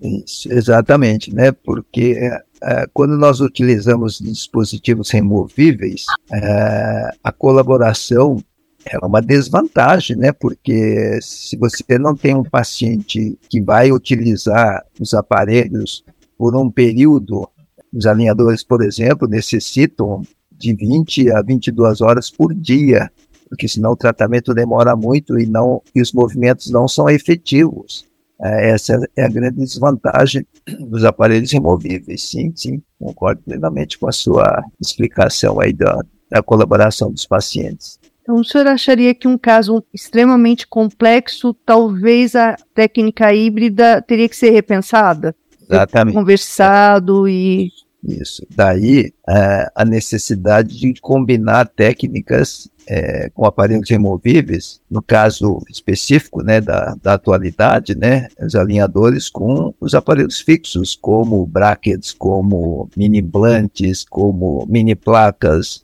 Isso, 0.01 0.51
exatamente, 0.51 1.33
né? 1.33 1.51
Porque 1.51 2.15
é, 2.61 2.85
quando 2.93 3.17
nós 3.17 3.39
utilizamos 3.39 4.19
dispositivos 4.19 5.09
removíveis, 5.09 6.05
é, 6.31 7.11
a 7.23 7.31
colaboração 7.31 8.37
é 8.85 8.97
uma 9.03 9.21
desvantagem, 9.21 10.15
né? 10.15 10.31
Porque 10.31 11.19
se 11.21 11.57
você 11.57 11.97
não 11.97 12.15
tem 12.15 12.35
um 12.35 12.43
paciente 12.43 13.37
que 13.49 13.61
vai 13.61 13.91
utilizar 13.91 14.85
os 14.99 15.13
aparelhos 15.13 16.03
por 16.37 16.55
um 16.55 16.69
período, 16.69 17.49
os 17.91 18.05
alinhadores, 18.05 18.63
por 18.63 18.83
exemplo, 18.83 19.27
necessitam 19.27 20.21
de 20.59 20.75
20 20.75 21.31
a 21.31 21.41
22 21.41 22.01
horas 22.01 22.29
por 22.29 22.53
dia, 22.53 23.09
porque 23.47 23.67
senão 23.67 23.93
o 23.93 23.95
tratamento 23.95 24.53
demora 24.53 24.95
muito 24.95 25.39
e, 25.39 25.45
não, 25.45 25.81
e 25.95 26.01
os 26.01 26.11
movimentos 26.11 26.69
não 26.69 26.87
são 26.87 27.09
efetivos. 27.09 28.05
É, 28.41 28.71
essa 28.71 28.99
é 29.15 29.23
a 29.23 29.29
grande 29.29 29.57
desvantagem 29.57 30.45
dos 30.79 31.03
aparelhos 31.03 31.51
removíveis. 31.51 32.29
Sim, 32.29 32.53
sim, 32.55 32.81
concordo 32.99 33.41
plenamente 33.41 33.97
com 33.97 34.07
a 34.07 34.11
sua 34.11 34.63
explicação 34.79 35.59
aí 35.59 35.73
da, 35.73 35.99
da 36.29 36.43
colaboração 36.43 37.11
dos 37.11 37.25
pacientes. 37.25 37.99
Então, 38.21 38.35
o 38.35 38.43
senhor 38.43 38.67
acharia 38.67 39.15
que 39.15 39.27
um 39.27 39.37
caso 39.37 39.83
extremamente 39.93 40.67
complexo, 40.67 41.53
talvez 41.65 42.35
a 42.35 42.55
técnica 42.75 43.33
híbrida 43.33 44.01
teria 44.03 44.29
que 44.29 44.35
ser 44.35 44.51
repensada? 44.51 45.35
Exatamente. 45.69 46.15
Conversado 46.15 47.27
e 47.27 47.69
isso. 48.03 48.45
Daí 48.55 49.13
é, 49.27 49.71
a 49.75 49.85
necessidade 49.85 50.79
de 50.79 50.93
combinar 51.01 51.67
técnicas 51.67 52.69
é, 52.87 53.29
com 53.29 53.45
aparelhos 53.45 53.89
removíveis, 53.89 54.81
no 54.89 55.01
caso 55.01 55.61
específico 55.69 56.41
né, 56.41 56.59
da, 56.59 56.95
da 57.01 57.13
atualidade, 57.13 57.95
né, 57.95 58.27
os 58.41 58.55
alinhadores 58.55 59.29
com 59.29 59.73
os 59.79 59.93
aparelhos 59.93 60.39
fixos, 60.39 60.95
como 60.95 61.45
brackets, 61.45 62.11
como 62.11 62.89
mini 62.97 63.19
implantes, 63.19 64.03
como 64.03 64.65
mini 64.67 64.95
placas, 64.95 65.83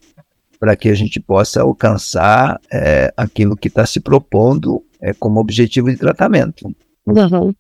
para 0.60 0.76
que 0.76 0.90
a 0.90 0.96
gente 0.96 1.20
possa 1.20 1.62
alcançar 1.62 2.60
é, 2.72 3.14
aquilo 3.16 3.56
que 3.56 3.68
está 3.68 3.86
se 3.86 4.00
propondo 4.00 4.84
é, 5.00 5.14
como 5.14 5.40
objetivo 5.40 5.92
de 5.92 5.98
tratamento. 5.98 6.74
Uhum. 7.06 7.54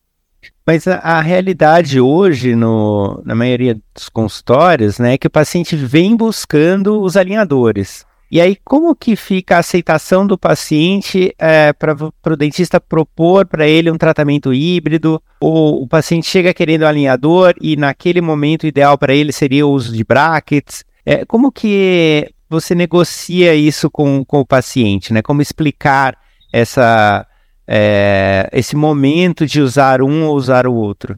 Mas 0.65 0.87
a, 0.87 0.95
a, 0.97 1.21
realidade 1.21 1.99
hoje, 1.99 2.55
no, 2.55 3.21
na 3.25 3.35
maioria 3.35 3.77
dos 3.93 4.09
consultórios, 4.09 4.97
né, 4.97 5.13
é 5.13 5.17
que 5.17 5.27
o 5.27 5.31
paciente 5.31 5.75
vem 5.75 6.15
buscando 6.15 7.01
os 7.01 7.15
alinhadores. 7.15 8.05
E 8.31 8.41
aí, 8.41 8.57
como 8.63 8.95
que 8.95 9.15
fica 9.15 9.55
a 9.55 9.59
aceitação 9.59 10.25
do 10.25 10.37
paciente 10.37 11.33
é, 11.37 11.71
para 11.71 11.93
o 11.93 12.35
dentista 12.35 12.81
propor 12.81 13.45
para 13.45 13.67
ele 13.67 13.91
um 13.91 13.97
tratamento 13.97 14.53
híbrido? 14.53 15.21
Ou 15.39 15.83
o 15.83 15.87
paciente 15.87 16.27
chega 16.27 16.53
querendo 16.53 16.85
alinhador 16.85 17.53
e 17.61 17.75
naquele 17.75 18.21
momento 18.21 18.65
ideal 18.65 18.97
para 18.97 19.13
ele 19.13 19.31
seria 19.31 19.65
o 19.65 19.71
uso 19.71 19.93
de 19.93 20.03
brackets? 20.03 20.83
É, 21.05 21.23
como 21.23 21.51
que 21.51 22.27
você 22.49 22.73
negocia 22.73 23.53
isso 23.53 23.91
com, 23.91 24.25
com 24.25 24.39
o 24.39 24.45
paciente? 24.45 25.13
Né? 25.13 25.21
Como 25.21 25.41
explicar 25.41 26.17
essa 26.51 27.27
é, 27.67 28.49
esse 28.51 28.75
momento 28.75 29.45
de 29.45 29.61
usar 29.61 30.01
um 30.01 30.25
ou 30.25 30.35
usar 30.35 30.67
o 30.67 30.73
outro? 30.73 31.17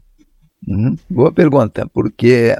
Uhum. 0.66 0.96
Boa 1.08 1.32
pergunta, 1.32 1.88
porque 1.92 2.56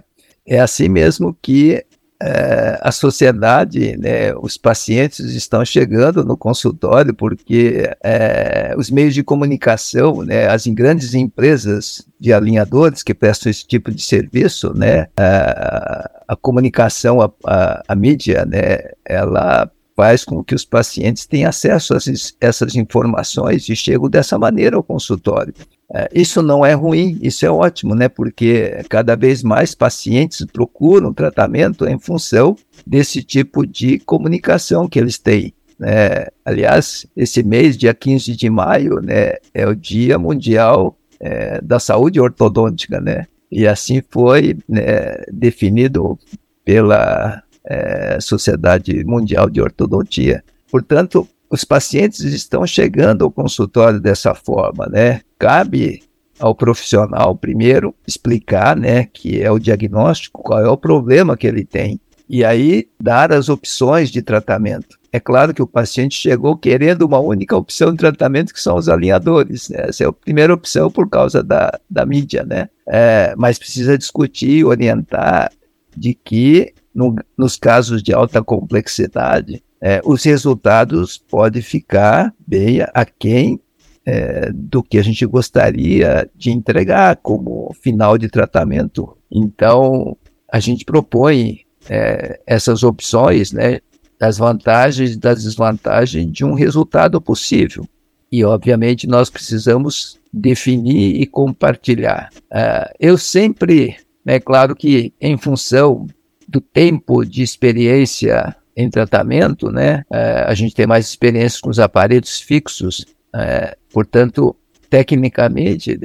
é 0.47 0.61
assim 0.61 0.89
mesmo 0.89 1.37
que 1.43 1.85
é, 2.21 2.79
a 2.83 2.91
sociedade, 2.91 3.97
né, 3.97 4.35
os 4.35 4.57
pacientes 4.57 5.21
estão 5.21 5.65
chegando 5.65 6.25
no 6.25 6.37
consultório 6.37 7.15
porque 7.15 7.89
é, 8.03 8.75
os 8.77 8.91
meios 8.91 9.15
de 9.15 9.23
comunicação, 9.23 10.23
né, 10.25 10.49
as 10.49 10.67
grandes 10.67 11.15
empresas 11.15 12.05
de 12.19 12.33
alinhadores 12.33 13.05
que 13.05 13.15
prestam 13.15 13.51
esse 13.51 13.65
tipo 13.65 13.93
de 13.93 14.03
serviço, 14.03 14.75
né, 14.75 15.07
a, 15.17 16.11
a 16.29 16.37
comunicação, 16.37 17.21
a, 17.21 17.31
a, 17.47 17.83
a 17.87 17.95
mídia, 17.95 18.45
né, 18.45 18.79
ela 19.05 19.71
faz 19.99 20.25
com 20.25 20.45
que 20.45 20.55
os 20.55 20.65
pacientes 20.65 21.27
tenham 21.27 21.49
acesso 21.49 21.93
a 21.93 21.99
essas, 22.41 22.77
informações 22.77 23.69
e 23.69 23.75
chegam 23.75 24.09
dessa 24.09 24.39
maneira 24.39 24.77
ao 24.77 24.83
consultório. 24.83 25.53
É, 25.93 26.09
isso 26.15 26.41
não 26.41 26.65
é 26.65 26.73
ruim, 26.73 27.19
isso 27.21 27.45
é 27.45 27.51
ótimo, 27.51 27.97
né? 27.97 28.09
Porque 28.09 28.81
cada 28.89 29.17
vez 29.17 29.43
mais 29.43 29.75
pacientes 29.75 30.47
procuram 30.53 31.13
tratamento 31.13 31.85
em 31.85 31.99
função 31.99 32.55
desse 32.87 33.25
tipo 33.25 33.67
de 33.67 33.99
comunicação 33.99 34.89
que 34.89 35.01
eles 35.01 35.19
têm. 35.19 35.53
Né? 35.77 36.29
Aliás, 36.45 37.05
esse 37.17 37.43
mês, 37.43 37.77
dia 37.77 37.93
15 37.93 38.37
de 38.37 38.49
maio, 38.49 39.01
né, 39.01 39.33
é 39.53 39.67
o 39.67 39.75
Dia 39.75 40.17
Mundial 40.17 40.97
é, 41.19 41.61
da 41.61 41.81
Saúde 41.81 42.21
Ortodôntica, 42.21 43.01
né? 43.01 43.27
E 43.51 43.67
assim 43.67 44.01
foi 44.09 44.57
né, 44.69 45.25
definido 45.33 46.17
pela 46.65 47.43
é, 47.69 48.19
Sociedade 48.21 49.05
Mundial 49.05 49.51
de 49.51 49.61
Ortodontia. 49.61 50.43
Portanto, 50.71 51.29
os 51.51 51.65
pacientes 51.65 52.21
estão 52.21 52.67
chegando 52.67 53.25
ao 53.25 53.31
consultório 53.31 54.01
dessa 54.01 54.35
forma, 54.35 54.87
né? 54.87 55.21
Cabe 55.39 56.03
ao 56.39 56.55
profissional 56.55 57.35
primeiro 57.37 57.95
explicar, 58.07 58.77
né, 58.77 59.07
que 59.13 59.43
é 59.43 59.51
o 59.51 59.59
diagnóstico, 59.59 60.43
qual 60.43 60.61
é 60.61 60.69
o 60.69 60.77
problema 60.77 61.37
que 61.37 61.47
ele 61.47 61.65
tem, 61.65 62.01
e 62.29 62.45
aí 62.45 62.89
dar 63.01 63.33
as 63.33 63.49
opções 63.49 64.11
de 64.11 64.23
tratamento. 64.23 64.99
É 65.11 65.19
claro 65.19 65.55
que 65.55 65.63
o 65.63 65.67
paciente 65.67 66.15
chegou 66.15 66.57
querendo 66.57 67.03
uma 67.03 67.19
única 67.19 67.57
opção 67.57 67.93
de 67.93 67.99
tratamento, 67.99 68.53
que 68.53 68.61
são 68.61 68.77
os 68.77 68.89
alinhadores. 68.89 69.71
Né? 69.71 69.87
Essa 69.89 70.05
é 70.05 70.07
a 70.07 70.13
primeira 70.13 70.53
opção 70.53 70.91
por 70.91 71.09
causa 71.09 71.43
da, 71.43 71.81
da 71.89 72.05
mídia, 72.05 72.45
né? 72.45 72.69
É, 72.87 73.35
mas 73.37 73.59
precisa 73.59 73.97
discutir, 73.97 74.67
orientar 74.67 75.51
de 75.97 76.13
que 76.13 76.75
no, 76.99 77.15
nos 77.37 77.55
casos 77.57 78.03
de 78.03 78.13
alta 78.13 78.43
complexidade, 78.43 79.63
é, 79.81 80.01
os 80.05 80.25
resultados 80.25 81.17
podem 81.17 81.63
ficar 81.63 82.35
bem 82.45 82.81
aquém 82.93 83.61
é, 84.05 84.51
do 84.53 84.83
que 84.83 84.99
a 84.99 85.03
gente 85.03 85.25
gostaria 85.25 86.29
de 86.35 86.51
entregar 86.51 87.15
como 87.23 87.73
final 87.81 88.19
de 88.19 88.29
tratamento. 88.29 89.17
Então, 89.31 90.17
a 90.51 90.59
gente 90.59 90.85
propõe 90.85 91.61
é, 91.89 92.41
essas 92.45 92.83
opções, 92.83 93.53
né, 93.53 93.79
das 94.19 94.37
vantagens 94.37 95.13
e 95.13 95.17
das 95.17 95.45
desvantagens 95.45 96.33
de 96.33 96.45
um 96.45 96.53
resultado 96.53 97.21
possível. 97.21 97.87
E, 98.33 98.45
obviamente, 98.45 99.07
nós 99.07 99.31
precisamos 99.31 100.19
definir 100.33 101.21
e 101.21 101.25
compartilhar. 101.27 102.31
Uh, 102.53 102.93
eu 102.99 103.17
sempre, 103.17 103.91
é 103.91 103.97
né, 104.33 104.41
claro 104.41 104.75
que 104.75 105.15
em 105.21 105.39
função 105.39 106.07
do 106.49 106.61
tempo 106.61 107.25
de 107.25 107.43
experiência 107.43 108.57
em 108.75 108.89
tratamento, 108.89 109.71
né? 109.71 110.05
É, 110.11 110.45
a 110.47 110.55
gente 110.55 110.75
tem 110.75 110.87
mais 110.87 111.07
experiência 111.07 111.61
com 111.61 111.69
os 111.69 111.79
aparelhos 111.79 112.41
fixos, 112.41 113.05
é, 113.35 113.77
portanto, 113.93 114.57
tecnicamente, 114.89 115.99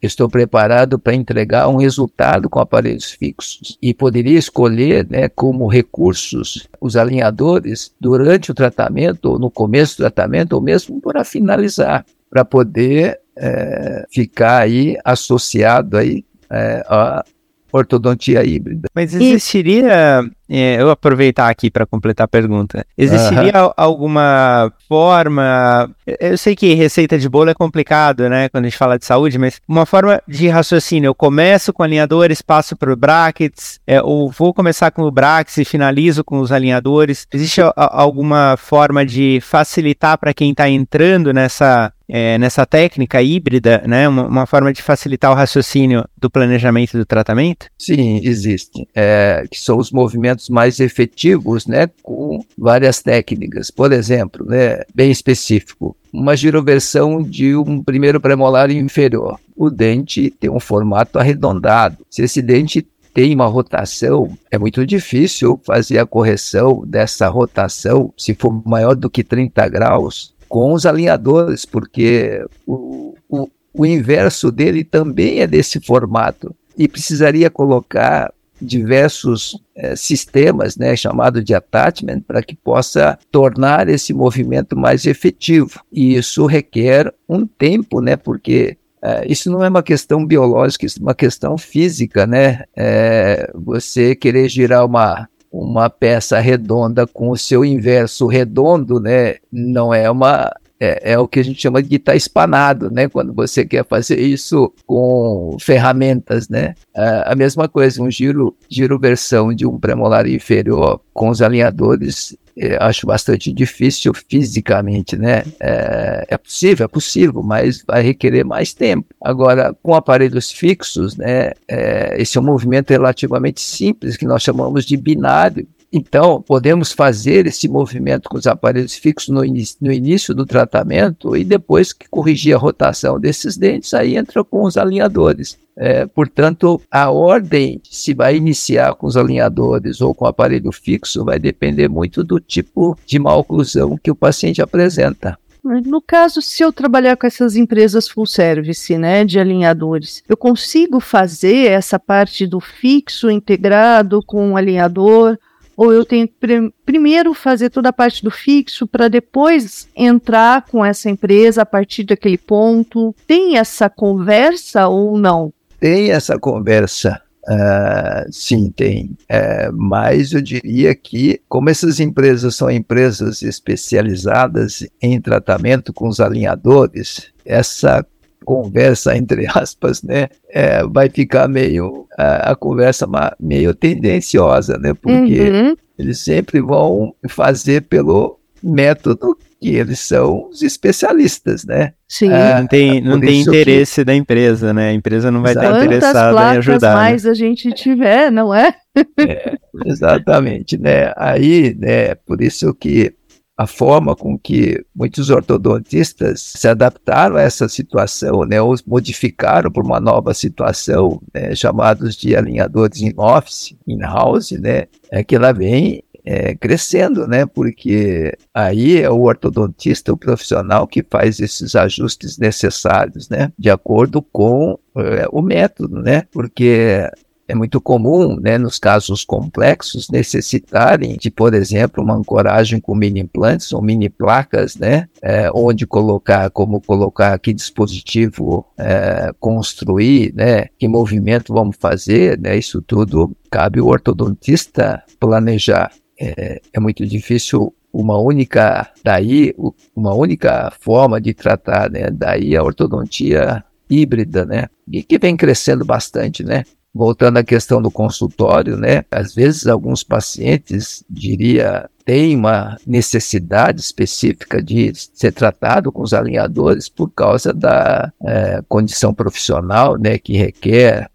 estou 0.00 0.28
preparado 0.28 0.98
para 0.98 1.14
entregar 1.14 1.68
um 1.68 1.76
resultado 1.76 2.48
com 2.48 2.58
aparelhos 2.58 3.10
fixos 3.10 3.76
e 3.82 3.92
poderia 3.92 4.38
escolher, 4.38 5.06
né, 5.10 5.28
como 5.28 5.66
recursos 5.66 6.66
os 6.80 6.96
alinhadores 6.96 7.92
durante 8.00 8.50
o 8.50 8.54
tratamento, 8.54 9.32
ou 9.32 9.38
no 9.38 9.50
começo 9.50 9.96
do 9.96 9.98
tratamento, 9.98 10.54
ou 10.54 10.62
mesmo 10.62 11.00
para 11.00 11.24
finalizar. 11.24 12.06
para 12.30 12.44
poder 12.44 13.20
é, 13.36 14.06
ficar 14.08 14.62
aí 14.62 14.96
associado 15.04 15.96
aí 15.96 16.24
é, 16.48 16.80
a 16.88 17.24
ortodontia 17.72 18.44
híbrida. 18.44 18.88
Mas 18.94 19.14
existiria, 19.14 20.22
é, 20.50 20.80
eu 20.80 20.90
aproveitar 20.90 21.48
aqui 21.48 21.70
para 21.70 21.86
completar 21.86 22.24
a 22.24 22.28
pergunta, 22.28 22.84
existiria 22.98 23.64
uhum. 23.64 23.72
alguma 23.76 24.72
forma, 24.88 25.90
eu 26.18 26.36
sei 26.36 26.56
que 26.56 26.74
receita 26.74 27.18
de 27.18 27.28
bolo 27.28 27.50
é 27.50 27.54
complicado, 27.54 28.28
né, 28.28 28.48
quando 28.48 28.64
a 28.64 28.68
gente 28.68 28.78
fala 28.78 28.98
de 28.98 29.04
saúde, 29.04 29.38
mas 29.38 29.60
uma 29.68 29.86
forma 29.86 30.20
de 30.26 30.48
raciocínio, 30.48 31.08
eu 31.08 31.14
começo 31.14 31.72
com 31.72 31.82
alinhadores, 31.82 32.42
passo 32.42 32.76
para 32.76 32.94
brackets, 32.96 33.78
é, 33.86 34.02
ou 34.02 34.30
vou 34.30 34.52
começar 34.52 34.90
com 34.90 35.02
o 35.02 35.10
brackets 35.10 35.58
e 35.58 35.64
finalizo 35.64 36.24
com 36.24 36.40
os 36.40 36.50
alinhadores, 36.50 37.26
existe 37.32 37.60
a, 37.60 37.72
alguma 37.76 38.56
forma 38.56 39.06
de 39.06 39.40
facilitar 39.40 40.18
para 40.18 40.34
quem 40.34 40.50
está 40.50 40.68
entrando 40.68 41.32
nessa 41.32 41.92
é, 42.12 42.36
nessa 42.38 42.66
técnica 42.66 43.22
híbrida, 43.22 43.82
né, 43.86 44.08
uma, 44.08 44.26
uma, 44.26 44.46
forma 44.46 44.72
de 44.72 44.82
facilitar 44.82 45.30
o 45.30 45.34
raciocínio 45.34 46.04
do 46.18 46.28
planejamento 46.28 46.98
do 46.98 47.06
tratamento? 47.06 47.66
Sim, 47.78 48.20
existe. 48.24 48.88
É, 48.94 49.44
que 49.48 49.60
são 49.60 49.78
os 49.78 49.92
movimentos 49.92 50.39
mais 50.48 50.80
efetivos, 50.80 51.66
né, 51.66 51.88
com 52.02 52.44
várias 52.56 53.02
técnicas. 53.02 53.70
Por 53.70 53.92
exemplo, 53.92 54.46
né, 54.46 54.82
bem 54.94 55.10
específico, 55.10 55.96
uma 56.12 56.36
giroversão 56.36 57.22
de 57.22 57.54
um 57.56 57.82
primeiro 57.82 58.20
premolar 58.20 58.70
inferior. 58.70 59.38
O 59.56 59.70
dente 59.70 60.30
tem 60.30 60.50
um 60.50 60.60
formato 60.60 61.18
arredondado. 61.18 61.98
Se 62.08 62.22
esse 62.22 62.40
dente 62.40 62.86
tem 63.12 63.34
uma 63.34 63.46
rotação, 63.46 64.36
é 64.50 64.58
muito 64.58 64.86
difícil 64.86 65.60
fazer 65.64 65.98
a 65.98 66.06
correção 66.06 66.84
dessa 66.86 67.28
rotação 67.28 68.12
se 68.16 68.34
for 68.34 68.62
maior 68.64 68.94
do 68.94 69.10
que 69.10 69.24
30 69.24 69.68
graus 69.68 70.32
com 70.48 70.72
os 70.72 70.84
alinhadores, 70.84 71.64
porque 71.64 72.44
o, 72.66 73.14
o, 73.28 73.48
o 73.72 73.86
inverso 73.86 74.50
dele 74.50 74.82
também 74.82 75.38
é 75.38 75.46
desse 75.46 75.78
formato 75.80 76.54
e 76.76 76.88
precisaria 76.88 77.48
colocar 77.48 78.32
diversos 78.60 79.60
é, 79.74 79.96
sistemas, 79.96 80.76
né, 80.76 80.94
chamado 80.96 81.42
de 81.42 81.54
attachment, 81.54 82.20
para 82.20 82.42
que 82.42 82.54
possa 82.54 83.18
tornar 83.30 83.88
esse 83.88 84.12
movimento 84.12 84.76
mais 84.76 85.06
efetivo. 85.06 85.80
E 85.92 86.16
isso 86.16 86.46
requer 86.46 87.12
um 87.28 87.46
tempo, 87.46 88.00
né, 88.00 88.16
porque 88.16 88.76
é, 89.02 89.30
isso 89.30 89.50
não 89.50 89.64
é 89.64 89.68
uma 89.68 89.82
questão 89.82 90.26
biológica, 90.26 90.84
isso 90.84 90.98
é 90.98 91.02
uma 91.02 91.14
questão 91.14 91.56
física, 91.56 92.26
né? 92.26 92.64
É, 92.76 93.50
você 93.54 94.14
querer 94.14 94.48
girar 94.48 94.84
uma 94.84 95.28
uma 95.52 95.90
peça 95.90 96.38
redonda 96.38 97.08
com 97.08 97.30
o 97.30 97.36
seu 97.36 97.64
inverso 97.64 98.28
redondo, 98.28 99.00
né, 99.00 99.36
não 99.50 99.92
é 99.92 100.08
uma 100.08 100.52
é, 100.80 101.12
é, 101.12 101.18
o 101.18 101.28
que 101.28 101.38
a 101.38 101.44
gente 101.44 101.60
chama 101.60 101.82
de 101.82 101.96
estar 101.96 102.12
tá 102.12 102.16
espanado, 102.16 102.90
né? 102.90 103.06
Quando 103.06 103.34
você 103.34 103.66
quer 103.66 103.84
fazer 103.84 104.18
isso 104.18 104.72
com 104.86 105.56
ferramentas, 105.60 106.48
né? 106.48 106.74
É, 106.96 107.24
a 107.26 107.34
mesma 107.34 107.68
coisa, 107.68 108.02
um 108.02 108.10
giro, 108.10 108.56
giro 108.68 108.98
versão 108.98 109.54
de 109.54 109.66
um 109.66 109.78
premolar 109.78 110.26
inferior 110.26 111.00
com 111.12 111.28
os 111.28 111.42
alinhadores, 111.42 112.34
é, 112.56 112.82
acho 112.82 113.06
bastante 113.06 113.52
difícil 113.52 114.12
fisicamente, 114.14 115.18
né? 115.18 115.44
É, 115.60 116.26
é, 116.28 116.38
possível, 116.38 116.84
é 116.84 116.88
possível, 116.88 117.42
mas 117.42 117.84
vai 117.86 118.02
requerer 118.02 118.44
mais 118.44 118.72
tempo. 118.72 119.14
Agora, 119.22 119.76
com 119.82 119.94
aparelhos 119.94 120.50
fixos, 120.50 121.14
né? 121.14 121.52
É, 121.68 122.16
esse 122.18 122.38
é 122.38 122.40
um 122.40 122.44
movimento 122.44 122.90
relativamente 122.90 123.60
simples 123.60 124.16
que 124.16 124.24
nós 124.24 124.42
chamamos 124.42 124.86
de 124.86 124.96
binário 124.96 125.68
então, 125.92 126.40
podemos 126.40 126.92
fazer 126.92 127.46
esse 127.46 127.68
movimento 127.68 128.28
com 128.28 128.38
os 128.38 128.46
aparelhos 128.46 128.94
fixos 128.94 129.28
no, 129.28 129.40
no, 129.40 129.92
início 129.92 130.32
do 130.32 130.46
tratamento 130.46 131.36
e 131.36 131.42
depois 131.42 131.92
que 131.92 132.08
corrigir 132.08 132.54
a 132.54 132.58
rotação 132.58 133.18
desses 133.18 133.56
dentes, 133.56 133.92
aí 133.92 134.16
entra 134.16 134.44
com 134.44 134.62
os 134.62 134.76
alinhadores. 134.76 135.58
É, 135.76 136.06
portanto, 136.06 136.80
a 136.88 137.10
ordem, 137.10 137.80
se 137.90 138.14
vai 138.14 138.36
iniciar 138.36 138.94
com 138.94 139.06
os 139.06 139.16
alinhadores 139.16 140.00
ou 140.00 140.14
com 140.14 140.26
o 140.26 140.28
aparelho 140.28 140.70
fixo, 140.70 141.24
vai 141.24 141.40
depender 141.40 141.88
muito 141.88 142.22
do 142.22 142.38
tipo 142.38 142.96
de 143.04 143.18
maloclusão 143.18 143.98
que 144.00 144.12
o 144.12 144.14
paciente 144.16 144.62
apresenta. 144.62 145.36
No 145.62 146.00
caso, 146.00 146.40
se 146.40 146.62
eu 146.62 146.72
trabalhar 146.72 147.16
com 147.16 147.26
essas 147.26 147.56
empresas 147.56 148.08
full 148.08 148.26
service, 148.26 148.96
né, 148.96 149.24
de 149.24 149.38
alinhadores, 149.38 150.22
eu 150.28 150.36
consigo 150.36 151.00
fazer 151.00 151.70
essa 151.70 151.98
parte 151.98 152.46
do 152.46 152.60
fixo 152.60 153.30
integrado 153.30 154.22
com 154.24 154.52
o 154.52 154.56
alinhador 154.56 155.36
ou 155.80 155.94
eu 155.94 156.04
tenho 156.04 156.28
que 156.28 156.34
pr 156.38 156.70
primeiro 156.84 157.32
fazer 157.32 157.70
toda 157.70 157.88
a 157.88 157.92
parte 157.92 158.22
do 158.22 158.30
fixo 158.30 158.86
para 158.86 159.08
depois 159.08 159.88
entrar 159.96 160.66
com 160.66 160.84
essa 160.84 161.08
empresa 161.08 161.62
a 161.62 161.66
partir 161.66 162.04
daquele 162.04 162.36
ponto? 162.36 163.14
Tem 163.26 163.56
essa 163.56 163.88
conversa 163.88 164.88
ou 164.88 165.16
não? 165.16 165.50
Tem 165.78 166.10
essa 166.10 166.38
conversa. 166.38 167.22
Uh, 167.48 168.30
sim, 168.30 168.70
tem. 168.70 169.16
Uh, 169.22 169.72
mas 169.72 170.34
eu 170.34 170.42
diria 170.42 170.94
que, 170.94 171.40
como 171.48 171.70
essas 171.70 171.98
empresas 171.98 172.54
são 172.56 172.70
empresas 172.70 173.40
especializadas 173.40 174.86
em 175.00 175.18
tratamento 175.18 175.94
com 175.94 176.08
os 176.08 176.20
alinhadores, 176.20 177.32
essa 177.42 178.04
conversa, 178.44 179.16
entre 179.16 179.46
aspas, 179.46 180.02
né, 180.02 180.28
é, 180.48 180.84
vai 180.86 181.08
ficar 181.08 181.48
meio, 181.48 182.06
a, 182.18 182.52
a, 182.52 182.56
conversa 182.56 183.06
meio 183.38 183.74
tendenciosa, 183.74 184.78
né, 184.78 184.94
porque 184.94 185.40
uhum. 185.40 185.76
eles 185.98 186.18
sempre 186.20 186.60
vão 186.60 187.14
fazer 187.28 187.82
pelo 187.82 188.38
método 188.62 189.36
que 189.60 189.74
eles 189.74 190.00
são 190.00 190.48
os 190.48 190.62
especialistas, 190.62 191.64
né? 191.64 191.92
Sim. 192.08 192.32
É, 192.32 192.58
não 192.58 192.66
tem, 192.66 193.00
não 193.02 193.20
tem 193.20 193.42
interesse 193.42 194.00
que... 194.00 194.04
da 194.04 194.14
empresa, 194.14 194.72
né? 194.72 194.88
A 194.88 194.92
empresa 194.92 195.30
não 195.30 195.42
vai 195.42 195.52
estar 195.52 195.84
interessada 195.84 196.54
em 196.54 196.58
ajudar. 196.58 196.88
Né? 196.88 196.94
mais 196.94 197.24
né? 197.24 197.30
a 197.30 197.34
gente 197.34 197.70
tiver, 197.72 198.30
não 198.32 198.54
é? 198.54 198.74
é? 199.18 199.54
Exatamente, 199.84 200.78
né? 200.78 201.12
Aí, 201.14 201.76
né, 201.78 202.14
por 202.14 202.40
isso 202.40 202.74
que 202.74 203.12
a 203.60 203.66
forma 203.66 204.16
com 204.16 204.38
que 204.38 204.82
muitos 204.94 205.28
ortodontistas 205.28 206.40
se 206.40 206.66
adaptaram 206.66 207.36
a 207.36 207.42
essa 207.42 207.68
situação, 207.68 208.46
né, 208.46 208.58
ou 208.58 208.74
modificaram 208.86 209.70
para 209.70 209.82
uma 209.82 210.00
nova 210.00 210.32
situação, 210.32 211.20
né, 211.34 211.54
chamados 211.54 212.16
de 212.16 212.34
alinhadores 212.34 213.02
in-office, 213.02 213.76
in-house, 213.86 214.52
né, 214.52 214.86
é 215.10 215.22
que 215.22 215.36
ela 215.36 215.52
vem 215.52 216.02
é, 216.24 216.54
crescendo, 216.54 217.26
né? 217.26 217.44
Porque 217.46 218.36
aí 218.52 219.00
é 219.00 219.10
o 219.10 219.22
ortodontista, 219.22 220.12
o 220.12 220.16
profissional 220.16 220.86
que 220.86 221.02
faz 221.02 221.40
esses 221.40 221.74
ajustes 221.74 222.38
necessários, 222.38 223.28
né? 223.28 223.50
De 223.58 223.70
acordo 223.70 224.20
com 224.20 224.78
é, 224.96 225.26
o 225.32 225.40
método, 225.40 226.02
né? 226.02 226.24
Porque 226.30 227.10
é 227.50 227.54
muito 227.54 227.80
comum, 227.80 228.36
né, 228.36 228.56
nos 228.56 228.78
casos 228.78 229.24
complexos, 229.24 230.08
necessitarem 230.08 231.16
de, 231.16 231.32
por 231.32 231.52
exemplo, 231.52 232.02
uma 232.02 232.14
ancoragem 232.14 232.80
com 232.80 232.94
mini 232.94 233.18
implantes 233.18 233.72
ou 233.72 233.82
mini 233.82 234.08
placas, 234.08 234.76
né, 234.76 235.08
é, 235.20 235.50
onde 235.52 235.84
colocar, 235.84 236.48
como 236.50 236.80
colocar 236.80 237.36
que 237.40 237.52
dispositivo 237.52 238.64
é, 238.78 239.32
construir, 239.40 240.32
né, 240.32 240.66
que 240.78 240.86
movimento 240.86 241.52
vamos 241.52 241.76
fazer, 241.76 242.38
né, 242.38 242.56
isso 242.56 242.80
tudo 242.80 243.36
cabe 243.50 243.80
o 243.80 243.88
ortodontista 243.88 245.02
planejar. 245.18 245.90
É, 246.20 246.60
é 246.72 246.78
muito 246.78 247.04
difícil 247.04 247.74
uma 247.92 248.16
única, 248.16 248.88
daí, 249.02 249.52
uma 249.96 250.14
única 250.14 250.72
forma 250.78 251.20
de 251.20 251.34
tratar, 251.34 251.90
né, 251.90 252.10
daí 252.12 252.56
a 252.56 252.62
ortodontia 252.62 253.64
híbrida, 253.90 254.46
né, 254.46 254.68
e 254.88 255.02
que 255.02 255.18
vem 255.18 255.36
crescendo 255.36 255.84
bastante, 255.84 256.44
né, 256.44 256.62
Voltando 256.92 257.38
à 257.38 257.44
questão 257.44 257.80
do 257.80 257.90
consultório, 257.90 258.76
né? 258.76 259.04
Às 259.10 259.34
vezes 259.34 259.66
alguns 259.66 260.02
pacientes, 260.02 261.04
diria, 261.08 261.88
têm 262.04 262.34
uma 262.36 262.76
necessidade 262.84 263.80
específica 263.80 264.60
de 264.60 264.92
ser 264.94 265.32
tratado 265.32 265.92
com 265.92 266.02
os 266.02 266.12
alinhadores 266.12 266.88
por 266.88 267.08
causa 267.10 267.52
da 267.52 268.12
é, 268.26 268.60
condição 268.68 269.14
profissional, 269.14 269.96
né? 269.96 270.18
Que 270.18 270.36
requer 270.36 271.08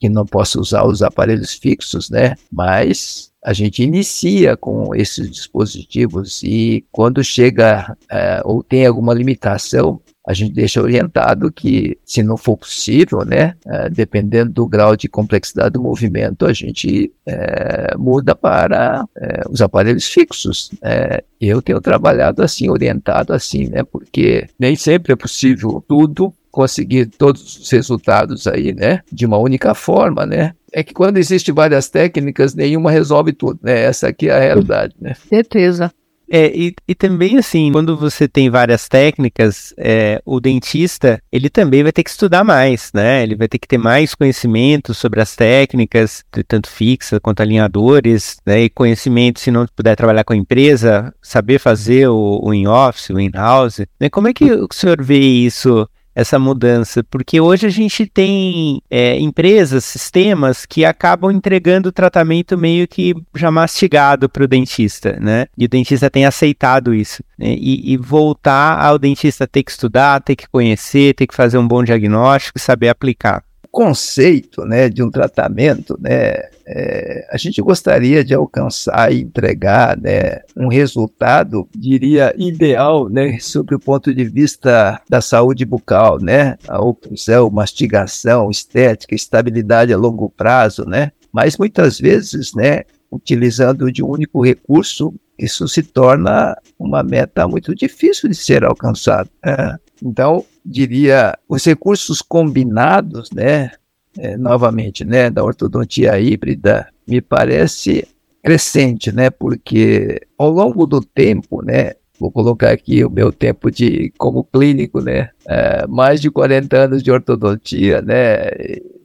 que 0.00 0.08
não 0.08 0.24
possa 0.26 0.58
usar 0.58 0.84
os 0.84 1.02
aparelhos 1.02 1.52
fixos, 1.52 2.10
né? 2.10 2.34
Mas 2.50 3.30
a 3.44 3.52
gente 3.52 3.82
inicia 3.82 4.56
com 4.56 4.94
esses 4.94 5.30
dispositivos 5.30 6.42
e 6.42 6.84
quando 6.90 7.22
chega 7.22 7.96
é, 8.10 8.40
ou 8.44 8.62
tem 8.62 8.86
alguma 8.86 9.14
limitação, 9.14 10.00
a 10.26 10.34
gente 10.34 10.52
deixa 10.52 10.82
orientado 10.82 11.50
que, 11.50 11.98
se 12.04 12.22
não 12.22 12.36
for 12.36 12.56
possível, 12.56 13.24
né, 13.24 13.54
é, 13.66 13.88
dependendo 13.88 14.52
do 14.52 14.66
grau 14.66 14.94
de 14.94 15.08
complexidade 15.08 15.70
do 15.70 15.82
movimento, 15.82 16.46
a 16.46 16.52
gente 16.52 17.12
é, 17.26 17.96
muda 17.96 18.34
para 18.34 19.06
é, 19.16 19.42
os 19.48 19.62
aparelhos 19.62 20.06
fixos. 20.06 20.70
É, 20.82 21.24
eu 21.40 21.62
tenho 21.62 21.80
trabalhado 21.80 22.42
assim, 22.42 22.68
orientado 22.68 23.32
assim, 23.32 23.68
né, 23.68 23.82
porque 23.82 24.46
nem 24.58 24.76
sempre 24.76 25.12
é 25.12 25.16
possível 25.16 25.82
tudo 25.88 26.32
conseguir 26.50 27.06
todos 27.06 27.58
os 27.58 27.70
resultados 27.70 28.46
aí, 28.46 28.74
né, 28.74 29.00
de 29.10 29.24
uma 29.24 29.38
única 29.38 29.74
forma, 29.74 30.26
né? 30.26 30.54
É 30.72 30.84
que 30.84 30.94
quando 30.94 31.16
existem 31.16 31.54
várias 31.54 31.88
técnicas, 31.88 32.54
nenhuma 32.54 32.92
resolve 32.92 33.32
tudo, 33.32 33.58
né? 33.62 33.82
Essa 33.82 34.08
aqui 34.08 34.28
é 34.28 34.36
a 34.36 34.38
realidade, 34.38 34.94
né? 35.00 35.14
Certeza. 35.28 35.92
É, 36.32 36.46
e, 36.56 36.74
e 36.86 36.94
também, 36.94 37.38
assim, 37.38 37.72
quando 37.72 37.96
você 37.96 38.28
tem 38.28 38.48
várias 38.48 38.88
técnicas, 38.88 39.74
é, 39.76 40.22
o 40.24 40.38
dentista, 40.38 41.20
ele 41.32 41.50
também 41.50 41.82
vai 41.82 41.90
ter 41.90 42.04
que 42.04 42.10
estudar 42.10 42.44
mais, 42.44 42.92
né? 42.94 43.24
Ele 43.24 43.34
vai 43.34 43.48
ter 43.48 43.58
que 43.58 43.66
ter 43.66 43.78
mais 43.78 44.14
conhecimento 44.14 44.94
sobre 44.94 45.20
as 45.20 45.34
técnicas, 45.34 46.24
tanto 46.46 46.70
fixa 46.70 47.18
quanto 47.18 47.40
alinhadores, 47.40 48.36
né? 48.46 48.62
E 48.62 48.70
conhecimento, 48.70 49.40
se 49.40 49.50
não 49.50 49.66
puder 49.74 49.96
trabalhar 49.96 50.22
com 50.22 50.32
a 50.32 50.36
empresa, 50.36 51.12
saber 51.20 51.58
fazer 51.58 52.08
o, 52.08 52.38
o 52.40 52.54
in-office, 52.54 53.10
o 53.10 53.18
in-house. 53.18 53.80
Né? 53.98 54.08
Como 54.08 54.28
é 54.28 54.32
que 54.32 54.52
o 54.52 54.68
senhor 54.70 55.02
vê 55.02 55.18
isso 55.18 55.88
essa 56.14 56.38
mudança, 56.38 57.04
porque 57.04 57.40
hoje 57.40 57.66
a 57.66 57.70
gente 57.70 58.06
tem 58.06 58.82
é, 58.90 59.18
empresas, 59.18 59.84
sistemas 59.84 60.66
que 60.66 60.84
acabam 60.84 61.30
entregando 61.30 61.88
o 61.88 61.92
tratamento 61.92 62.58
meio 62.58 62.86
que 62.88 63.14
já 63.34 63.50
mastigado 63.50 64.28
para 64.28 64.44
o 64.44 64.48
dentista, 64.48 65.18
né? 65.20 65.46
E 65.56 65.64
o 65.64 65.68
dentista 65.68 66.10
tem 66.10 66.26
aceitado 66.26 66.94
isso. 66.94 67.22
Né? 67.38 67.54
E, 67.58 67.92
e, 67.92 67.96
voltar 67.96 68.78
ao 68.80 68.98
dentista 68.98 69.46
ter 69.46 69.62
que 69.62 69.70
estudar, 69.70 70.20
ter 70.20 70.36
que 70.36 70.48
conhecer, 70.48 71.14
ter 71.14 71.26
que 71.26 71.34
fazer 71.34 71.58
um 71.58 71.66
bom 71.66 71.82
diagnóstico 71.84 72.58
e 72.58 72.60
saber 72.60 72.88
aplicar 72.88 73.42
conceito 73.70 74.64
né, 74.64 74.88
de 74.88 75.02
um 75.02 75.10
tratamento, 75.10 75.96
né, 76.00 76.34
é, 76.66 77.28
a 77.30 77.36
gente 77.36 77.62
gostaria 77.62 78.24
de 78.24 78.34
alcançar 78.34 79.12
e 79.12 79.20
entregar 79.20 79.96
né, 79.96 80.40
um 80.56 80.68
resultado, 80.68 81.68
diria, 81.74 82.34
ideal, 82.36 83.08
né, 83.08 83.38
sob 83.38 83.74
o 83.74 83.78
ponto 83.78 84.12
de 84.12 84.24
vista 84.24 85.00
da 85.08 85.20
saúde 85.20 85.64
bucal, 85.64 86.20
né, 86.20 86.56
a 86.66 86.82
oclusão, 86.82 87.48
mastigação, 87.50 88.50
estética, 88.50 89.14
estabilidade 89.14 89.92
a 89.92 89.96
longo 89.96 90.28
prazo, 90.28 90.84
né, 90.84 91.12
mas 91.32 91.56
muitas 91.56 91.98
vezes, 91.98 92.52
né, 92.54 92.82
utilizando 93.10 93.90
de 93.90 94.02
um 94.02 94.08
único 94.08 94.44
recurso, 94.44 95.14
isso 95.38 95.66
se 95.66 95.82
torna 95.82 96.56
uma 96.78 97.02
meta 97.02 97.48
muito 97.48 97.74
difícil 97.74 98.28
de 98.28 98.36
ser 98.36 98.64
alcançada. 98.64 99.28
É. 99.44 99.74
Então, 100.02 100.44
diria, 100.70 101.36
os 101.48 101.64
recursos 101.64 102.22
combinados, 102.22 103.30
né, 103.32 103.72
é, 104.18 104.36
novamente, 104.36 105.04
né, 105.04 105.28
da 105.28 105.42
ortodontia 105.42 106.18
híbrida, 106.18 106.88
me 107.06 107.20
parece 107.20 108.06
crescente, 108.42 109.12
né, 109.12 109.30
porque 109.30 110.20
ao 110.38 110.50
longo 110.50 110.86
do 110.86 111.00
tempo, 111.00 111.62
né, 111.62 111.92
vou 112.18 112.30
colocar 112.30 112.70
aqui 112.70 113.04
o 113.04 113.10
meu 113.10 113.32
tempo 113.32 113.70
de 113.70 114.12
como 114.16 114.44
clínico, 114.44 115.00
né, 115.00 115.30
é, 115.46 115.86
mais 115.86 116.20
de 116.20 116.30
40 116.30 116.76
anos 116.76 117.02
de 117.02 117.10
ortodontia, 117.10 118.00
né, 118.00 118.50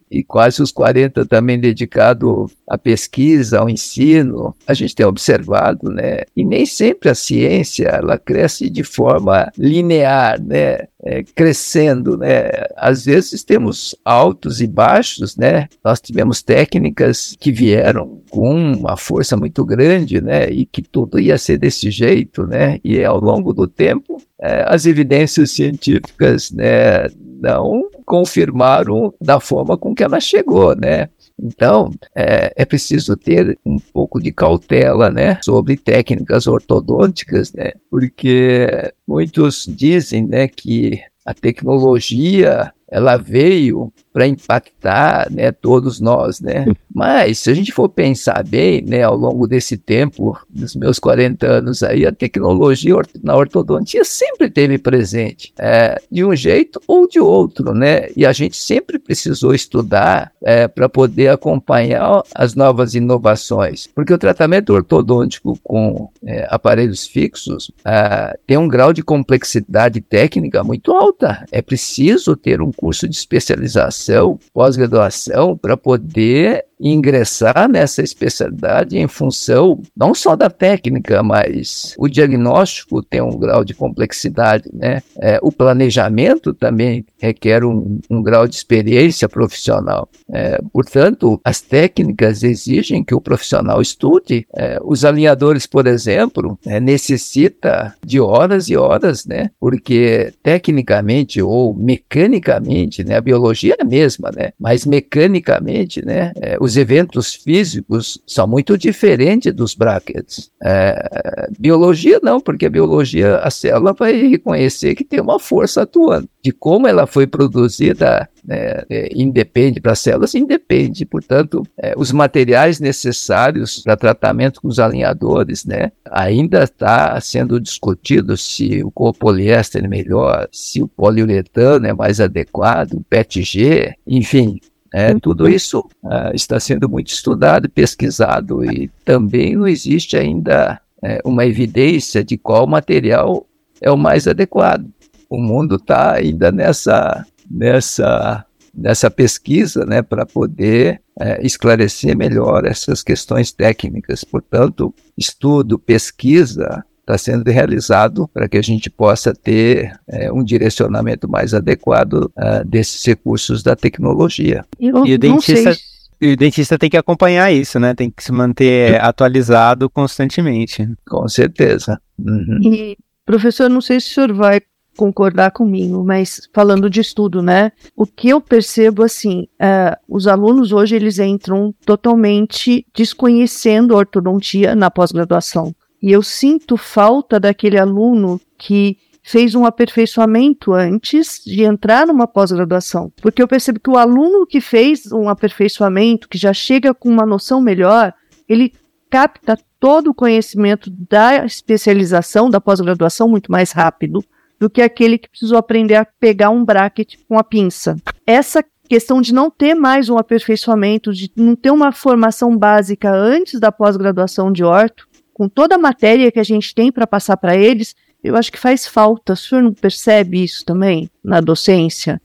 e 0.09 0.23
quase 0.23 0.61
os 0.61 0.71
40 0.71 1.25
também 1.25 1.59
dedicado 1.59 2.45
à 2.69 2.77
pesquisa, 2.77 3.59
ao 3.59 3.69
ensino, 3.69 4.55
a 4.67 4.73
gente 4.73 4.95
tem 4.95 5.05
observado, 5.05 5.89
né? 5.89 6.21
E 6.35 6.45
nem 6.45 6.65
sempre 6.65 7.09
a 7.09 7.15
ciência 7.15 7.87
ela 7.87 8.17
cresce 8.17 8.69
de 8.69 8.83
forma 8.83 9.51
linear, 9.57 10.41
né? 10.41 10.87
É, 11.07 11.21
crescendo, 11.21 12.17
né? 12.17 12.49
Às 12.75 13.05
vezes 13.05 13.43
temos 13.43 13.95
altos 14.03 14.59
e 14.59 14.65
baixos, 14.65 15.37
né? 15.37 15.67
Nós 15.83 16.01
tivemos 16.01 16.41
técnicas 16.41 17.37
que 17.39 17.51
vieram 17.51 18.21
com 18.31 18.73
uma 18.73 18.97
força 18.97 19.37
muito 19.37 19.63
grande, 19.63 20.19
né? 20.19 20.49
E 20.49 20.65
que 20.65 20.81
tudo 20.81 21.19
ia 21.19 21.37
ser 21.37 21.59
desse 21.59 21.91
jeito, 21.91 22.47
né? 22.47 22.79
E 22.83 23.03
ao 23.03 23.19
longo 23.19 23.53
do 23.53 23.67
tempo, 23.67 24.17
é, 24.41 24.65
as 24.67 24.87
evidências 24.87 25.51
científicas, 25.51 26.49
né? 26.51 27.07
Não 27.39 27.87
confirmaram 28.03 29.13
da 29.21 29.39
forma 29.39 29.77
com 29.77 29.93
que 29.93 30.03
ela 30.03 30.19
chegou, 30.19 30.75
né? 30.75 31.09
Então, 31.37 31.91
é, 32.15 32.53
é, 32.55 32.65
preciso 32.65 33.17
ter 33.17 33.57
um 33.65 33.77
pouco 33.77 34.21
de 34.21 34.31
cautela, 34.31 35.09
né, 35.09 35.39
sobre 35.43 35.75
técnicas 35.75 36.47
ortodônticas, 36.47 37.51
né, 37.53 37.73
porque 37.89 38.67
muitos 39.07 39.65
dizem, 39.67 40.25
né, 40.25 40.47
que 40.47 41.01
a 41.25 41.33
tecnologia 41.33 42.71
ela 42.89 43.17
veio 43.17 43.91
para 44.15 44.25
impactar 44.25 45.29
né, 45.29 45.51
todos 45.51 45.99
nós, 45.99 46.39
né? 46.39 46.65
Mas 46.95 47.39
se 47.39 47.51
a 47.51 47.53
gente 47.53 47.73
for 47.73 47.89
pensar 47.89 48.41
bem, 48.47 48.81
né, 48.81 49.03
ao 49.03 49.17
longo 49.17 49.45
desse 49.45 49.75
tempo, 49.75 50.39
dos 50.49 50.73
meus 50.73 50.99
40 50.99 51.45
anos 51.45 51.83
aí, 51.83 52.05
a 52.05 52.13
tecnologia 52.13 52.95
na 53.21 53.35
ortodontia 53.35 54.05
sempre 54.05 54.49
teve 54.49 54.77
presente, 54.77 55.53
é, 55.59 56.01
de 56.09 56.23
um 56.23 56.33
jeito 56.33 56.81
ou 56.87 57.05
de 57.05 57.19
outro, 57.19 57.73
né? 57.73 58.07
E 58.15 58.25
a 58.25 58.31
gente 58.31 58.55
sempre 58.55 58.97
precisou 58.97 59.53
estudar 59.53 60.31
é, 60.41 60.65
para 60.65 60.87
poder 60.87 61.27
acompanhar 61.27 62.23
as 62.33 62.55
novas 62.55 62.95
inovações, 62.95 63.85
porque 63.93 64.13
o 64.13 64.17
tratamento 64.17 64.71
ortodôntico 64.71 65.59
com 65.61 66.09
é, 66.25 66.47
aparelhos 66.49 67.05
fixos 67.05 67.69
é, 67.83 68.39
tem 68.47 68.57
um 68.57 68.69
grau 68.69 68.93
de 68.93 69.03
complexidade 69.03 69.99
técnica 69.99 70.63
muito 70.63 70.93
alta. 70.93 71.45
É 71.51 71.61
preciso 71.61 72.37
ter 72.37 72.61
um 72.61 72.71
curso 72.71 73.09
de 73.09 73.15
especialização, 73.15 74.04
pós-graduação, 74.53 75.57
para 75.57 75.75
poder 75.75 76.65
ingressar 76.89 77.67
nessa 77.67 78.03
especialidade 78.03 78.97
em 78.97 79.07
função 79.07 79.81
não 79.97 80.13
só 80.13 80.35
da 80.35 80.49
técnica, 80.51 81.23
mas 81.23 81.95
o 81.97 82.07
diagnóstico 82.07 83.01
tem 83.01 83.21
um 83.21 83.37
grau 83.37 83.65
de 83.65 83.73
complexidade, 83.73 84.69
né? 84.71 85.01
É, 85.17 85.39
o 85.41 85.51
planejamento 85.51 86.53
também 86.53 87.03
requer 87.17 87.63
um, 87.63 87.99
um 88.09 88.21
grau 88.21 88.47
de 88.47 88.55
experiência 88.55 89.27
profissional. 89.27 90.07
É, 90.31 90.59
portanto, 90.71 91.39
as 91.43 91.59
técnicas 91.59 92.43
exigem 92.43 93.03
que 93.03 93.15
o 93.15 93.21
profissional 93.21 93.81
estude. 93.81 94.45
É, 94.55 94.77
os 94.83 95.03
alinhadores, 95.03 95.65
por 95.65 95.87
exemplo, 95.87 96.59
é, 96.67 96.79
necessita 96.79 97.95
de 98.05 98.19
horas 98.19 98.69
e 98.69 98.77
horas, 98.77 99.25
né? 99.25 99.49
Porque 99.59 100.33
tecnicamente 100.43 101.41
ou 101.41 101.73
mecanicamente, 101.73 103.03
né? 103.03 103.17
A 103.17 103.21
biologia 103.21 103.75
é 103.79 103.81
a 103.81 103.85
mesma, 103.85 104.29
né? 104.35 104.51
Mas 104.59 104.85
mecanicamente, 104.85 106.05
né? 106.05 106.31
É, 106.35 106.57
os 106.59 106.74
eventos 106.77 107.33
físicos 107.33 108.21
são 108.25 108.47
muito 108.47 108.77
diferentes 108.77 109.53
dos 109.53 109.75
brackets. 109.75 110.51
É, 110.63 111.49
biologia 111.59 112.19
não, 112.21 112.39
porque 112.39 112.65
a 112.65 112.69
biologia, 112.69 113.37
a 113.37 113.49
célula 113.49 113.93
vai 113.93 114.13
reconhecer 114.13 114.95
que 114.95 115.03
tem 115.03 115.19
uma 115.19 115.39
força 115.39 115.83
atuando. 115.83 116.29
De 116.43 116.51
como 116.51 116.87
ela 116.87 117.07
foi 117.07 117.25
produzida, 117.25 118.29
né, 118.43 118.83
é, 118.89 119.09
independe 119.15 119.81
para 119.81 119.93
as 119.93 119.99
células, 119.99 120.35
independe. 120.35 121.05
Portanto, 121.05 121.63
é, 121.77 121.93
os 121.97 122.11
materiais 122.11 122.79
necessários 122.79 123.81
para 123.83 123.97
tratamento 123.97 124.61
com 124.61 124.67
os 124.67 124.79
alinhadores, 124.79 125.65
né, 125.65 125.91
ainda 126.09 126.63
está 126.63 127.19
sendo 127.19 127.59
discutido 127.59 128.37
se 128.37 128.83
o 128.83 128.91
copoliéster 128.91 129.83
é 129.83 129.87
melhor, 129.87 130.47
se 130.51 130.81
o 130.81 130.87
poliuretano 130.87 131.87
é 131.87 131.93
mais 131.93 132.19
adequado, 132.19 132.93
o 132.93 133.03
PETG, 133.03 133.95
enfim, 134.05 134.59
é, 134.97 135.13
tudo 135.19 135.49
isso 135.49 135.79
uh, 136.05 136.33
está 136.33 136.57
sendo 136.57 136.87
muito 136.87 137.09
estudado, 137.09 137.69
pesquisado 137.69 138.63
e 138.63 138.89
também 139.03 139.53
não 139.53 139.67
existe 139.67 140.15
ainda 140.15 140.79
é, 141.03 141.19
uma 141.25 141.45
evidência 141.45 142.23
de 142.23 142.37
qual 142.37 142.65
material 142.65 143.45
é 143.81 143.91
o 143.91 143.97
mais 143.97 144.25
adequado. 144.25 144.89
O 145.29 145.37
mundo 145.37 145.75
está 145.75 146.13
ainda 146.13 146.49
nessa, 146.49 147.25
nessa, 147.51 148.45
nessa 148.73 149.11
pesquisa 149.11 149.85
né, 149.85 150.01
para 150.01 150.25
poder 150.25 151.01
é, 151.19 151.45
esclarecer 151.45 152.15
melhor 152.15 152.65
essas 152.65 153.03
questões 153.03 153.51
técnicas. 153.51 154.23
Portanto, 154.23 154.95
estudo, 155.17 155.77
pesquisa 155.77 156.85
está 157.05 157.17
sendo 157.17 157.49
realizado 157.49 158.27
para 158.33 158.49
que 158.49 158.57
a 158.57 158.61
gente 158.61 158.89
possa 158.89 159.33
ter 159.33 159.93
é, 160.07 160.31
um 160.31 160.43
direcionamento 160.43 161.29
mais 161.29 161.53
adequado 161.53 162.13
uh, 162.13 162.65
desses 162.65 163.05
recursos 163.05 163.61
da 163.61 163.75
tecnologia. 163.75 164.65
Eu 164.79 165.05
e 165.05 165.13
o 165.13 165.19
dentista, 165.19 165.77
o 166.21 166.35
dentista 166.35 166.79
tem 166.79 166.89
que 166.89 166.97
acompanhar 166.97 167.51
isso, 167.51 167.79
né? 167.79 167.93
Tem 167.93 168.09
que 168.09 168.23
se 168.23 168.31
manter 168.31 168.99
atualizado 168.99 169.87
constantemente. 169.87 170.89
Com 171.07 171.27
certeza. 171.27 172.01
Uhum. 172.17 172.59
E, 172.63 172.97
professor, 173.23 173.69
não 173.69 173.81
sei 173.81 173.99
se 173.99 174.09
o 174.09 174.13
senhor 174.15 174.33
vai 174.33 174.61
concordar 174.97 175.51
comigo, 175.51 176.03
mas 176.03 176.49
falando 176.53 176.89
de 176.89 177.01
estudo, 177.01 177.41
né? 177.41 177.71
O 177.95 178.05
que 178.05 178.29
eu 178.29 178.41
percebo 178.41 179.03
assim, 179.03 179.47
uh, 179.61 179.95
os 180.07 180.25
alunos 180.25 180.71
hoje 180.71 180.95
eles 180.95 181.19
entram 181.19 181.75
totalmente 181.85 182.85
desconhecendo 182.95 183.93
a 183.93 183.97
ortodontia 183.97 184.73
na 184.73 184.89
pós-graduação. 184.89 185.75
E 186.05 186.11
eu 186.11 186.21
sinto 186.21 186.77
falta 186.77 187.39
daquele 187.39 187.79
aluno 187.79 188.39
que 188.59 188.95
fez 189.23 189.55
um 189.55 189.65
aperfeiçoamento 189.65 190.71
antes 190.71 191.41
de 191.43 191.63
entrar 191.63 192.05
numa 192.05 192.27
pós-graduação. 192.27 193.11
Porque 193.23 193.41
eu 193.41 193.47
percebo 193.47 193.79
que 193.79 193.89
o 193.89 193.97
aluno 193.97 194.45
que 194.45 194.61
fez 194.61 195.11
um 195.11 195.27
aperfeiçoamento, 195.27 196.29
que 196.29 196.37
já 196.37 196.53
chega 196.53 196.93
com 196.93 197.09
uma 197.09 197.25
noção 197.25 197.59
melhor, 197.59 198.13
ele 198.47 198.71
capta 199.09 199.57
todo 199.79 200.11
o 200.11 200.13
conhecimento 200.13 200.91
da 200.91 201.43
especialização, 201.43 202.51
da 202.51 202.61
pós-graduação, 202.61 203.27
muito 203.27 203.51
mais 203.51 203.71
rápido 203.71 204.23
do 204.59 204.69
que 204.69 204.83
aquele 204.83 205.17
que 205.17 205.27
precisou 205.27 205.57
aprender 205.57 205.95
a 205.95 206.05
pegar 206.05 206.51
um 206.51 206.63
bracket 206.63 207.15
com 207.27 207.39
a 207.39 207.43
pinça. 207.43 207.95
Essa 208.27 208.63
questão 208.87 209.19
de 209.21 209.33
não 209.33 209.49
ter 209.49 209.73
mais 209.73 210.07
um 210.07 210.19
aperfeiçoamento, 210.19 211.11
de 211.11 211.31
não 211.35 211.55
ter 211.55 211.71
uma 211.71 211.91
formação 211.91 212.55
básica 212.55 213.11
antes 213.11 213.59
da 213.59 213.71
pós-graduação 213.71 214.51
de 214.51 214.63
orto, 214.63 215.07
com 215.35 215.49
toda 215.49 215.75
a 215.75 215.77
matéria 215.77 216.31
que 216.31 216.39
a 216.39 216.43
gente 216.43 216.73
tem 216.73 216.89
para 216.89 217.05
passar 217.05 217.35
para 217.35 217.57
eles, 217.57 217.93
eu 218.23 218.37
acho 218.37 218.49
que 218.49 218.57
faz 218.57 218.87
falta. 218.87 219.33
O 219.33 219.35
senhor 219.35 219.61
não 219.61 219.73
percebe 219.73 220.41
isso 220.41 220.63
também 220.63 221.09
na 221.21 221.41
docência? 221.41 222.21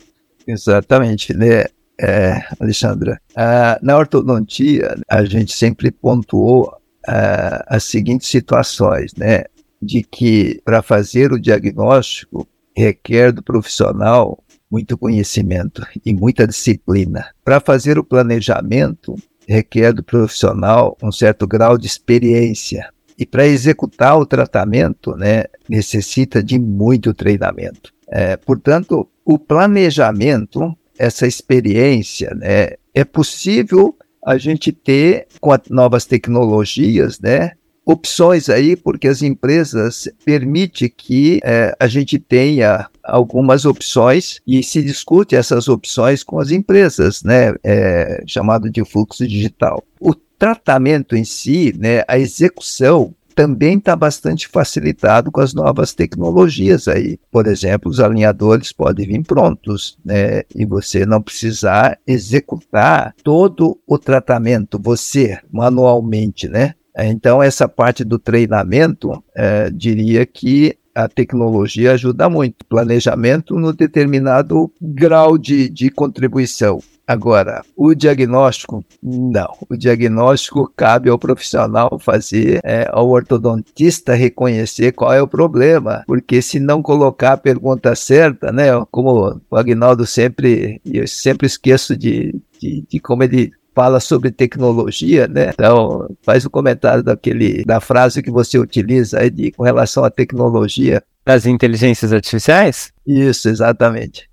Exatamente, 0.47 1.35
né? 1.35 1.65
É, 2.01 2.41
Alexandra, 2.61 3.21
uh, 3.33 3.85
na 3.85 3.99
ortodontia, 3.99 4.97
a 5.09 5.25
gente 5.25 5.53
sempre 5.53 5.91
pontuou 5.91 6.69
uh, 7.09 7.65
as 7.67 7.83
seguintes 7.83 8.29
situações, 8.29 9.13
né? 9.15 9.43
De 9.83 10.05
que 10.05 10.63
para 10.65 10.81
fazer 10.81 11.33
o 11.33 11.41
diagnóstico 11.41 12.49
requer 12.77 13.33
do 13.33 13.43
profissional 13.43 14.43
muito 14.71 14.97
conhecimento 14.97 15.85
e 16.07 16.15
muita 16.15 16.47
disciplina. 16.47 17.27
Para 17.45 17.59
fazer 17.59 17.99
o 17.99 18.05
planejamento, 18.05 19.17
requer 19.49 19.93
do 19.93 20.05
profissional 20.05 20.97
um 21.03 21.11
certo 21.11 21.45
grau 21.45 21.77
de 21.77 21.89
experiência. 21.89 22.89
E 23.21 23.27
para 23.27 23.47
executar 23.47 24.19
o 24.19 24.25
tratamento, 24.25 25.15
né, 25.15 25.45
necessita 25.69 26.43
de 26.43 26.59
muito 26.59 27.13
treinamento. 27.13 27.93
É, 28.09 28.35
portanto, 28.35 29.07
o 29.23 29.39
planejamento, 29.39 30.75
essa 30.99 31.27
experiência, 31.27 32.35
né, 32.35 32.71
é 32.95 33.05
possível 33.05 33.95
a 34.25 34.39
gente 34.39 34.73
ter 34.73 35.27
com 35.39 35.53
as 35.53 35.61
novas 35.69 36.07
tecnologias, 36.07 37.21
né, 37.21 37.53
opções 37.85 38.49
aí, 38.49 38.75
porque 38.75 39.07
as 39.07 39.21
empresas 39.21 40.09
permitem 40.25 40.91
que 40.97 41.41
é, 41.45 41.77
a 41.79 41.87
gente 41.89 42.19
tenha 42.19 42.89
algumas 43.05 43.67
opções 43.67 44.41
e 44.47 44.63
se 44.63 44.83
discute 44.83 45.37
essas 45.37 45.69
opções 45.69 46.23
com 46.23 46.39
as 46.39 46.51
empresas, 46.51 47.23
né, 47.23 47.55
é, 47.63 48.23
chamado 48.27 48.71
de 48.71 48.83
fluxo 48.83 49.27
digital. 49.27 49.85
O 50.01 50.15
tratamento 50.41 51.15
em 51.15 51.23
si, 51.23 51.75
né, 51.79 52.03
a 52.09 52.19
execução 52.19 53.15
também 53.35 53.77
está 53.77 53.95
bastante 53.95 54.49
facilitado 54.49 55.31
com 55.31 55.41
as 55.41 55.53
novas 55.53 55.93
tecnologias 55.93 56.89
aí. 56.89 57.19
Por 57.31 57.47
exemplo, 57.47 57.91
os 57.91 58.01
alinhadores 58.01 58.73
podem 58.73 59.07
vir 59.07 59.23
prontos, 59.23 59.99
né? 60.05 60.43
E 60.55 60.67
você 60.67 61.07
não 61.07 61.23
precisar 61.23 61.99
executar 62.07 63.15
todo 63.23 63.79
o 63.87 63.99
tratamento, 63.99 64.81
você, 64.83 65.39
manualmente, 65.51 66.49
né? 66.49 66.75
Então, 66.99 67.43
essa 67.43 67.69
parte 67.69 68.03
do 68.03 68.19
treinamento, 68.19 69.23
é, 69.35 69.71
diria 69.71 70.27
que 70.27 70.77
a 70.95 71.09
tecnologia 71.09 71.93
ajuda 71.93 72.29
muito. 72.29 72.65
Planejamento 72.67 73.55
no 73.55 73.73
determinado 73.73 74.71
grau 74.81 75.39
de, 75.39 75.69
de 75.69 75.89
contribuição. 75.89 76.81
Agora, 77.11 77.65
o 77.77 77.93
diagnóstico, 77.93 78.85
não. 79.03 79.57
O 79.69 79.77
diagnóstico 79.77 80.73
cabe 80.77 81.11
ao 81.11 81.19
profissional 81.19 81.99
fazer, 81.99 82.61
é, 82.63 82.89
ao 82.89 83.09
ortodontista 83.09 84.15
reconhecer 84.15 84.93
qual 84.93 85.13
é 85.13 85.21
o 85.21 85.27
problema, 85.27 86.05
porque 86.07 86.41
se 86.41 86.61
não 86.61 86.81
colocar 86.81 87.33
a 87.33 87.37
pergunta 87.37 87.97
certa, 87.97 88.53
né, 88.53 88.67
como 88.93 89.41
o 89.51 89.57
Agnaldo 89.57 90.07
sempre, 90.07 90.81
eu 90.85 91.05
sempre 91.09 91.49
esqueço 91.49 91.97
de, 91.97 92.33
de, 92.61 92.85
de 92.89 93.01
como 93.01 93.25
ele 93.25 93.51
fala 93.75 93.99
sobre 93.99 94.31
tecnologia, 94.31 95.27
né? 95.27 95.51
Então, 95.53 96.09
faz 96.23 96.45
o 96.45 96.47
um 96.47 96.51
comentário 96.53 97.03
daquele 97.03 97.65
da 97.65 97.81
frase 97.81 98.23
que 98.23 98.31
você 98.31 98.57
utiliza 98.57 99.19
aí 99.19 99.31
de, 99.31 99.51
com 99.51 99.65
relação 99.65 100.05
à 100.05 100.11
tecnologia. 100.11 101.03
Das 101.27 101.45
inteligências 101.45 102.13
artificiais? 102.13 102.93
Isso, 103.05 103.49
exatamente. 103.49 104.31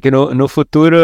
Que 0.00 0.10
no, 0.10 0.34
no 0.34 0.48
futuro, 0.48 0.96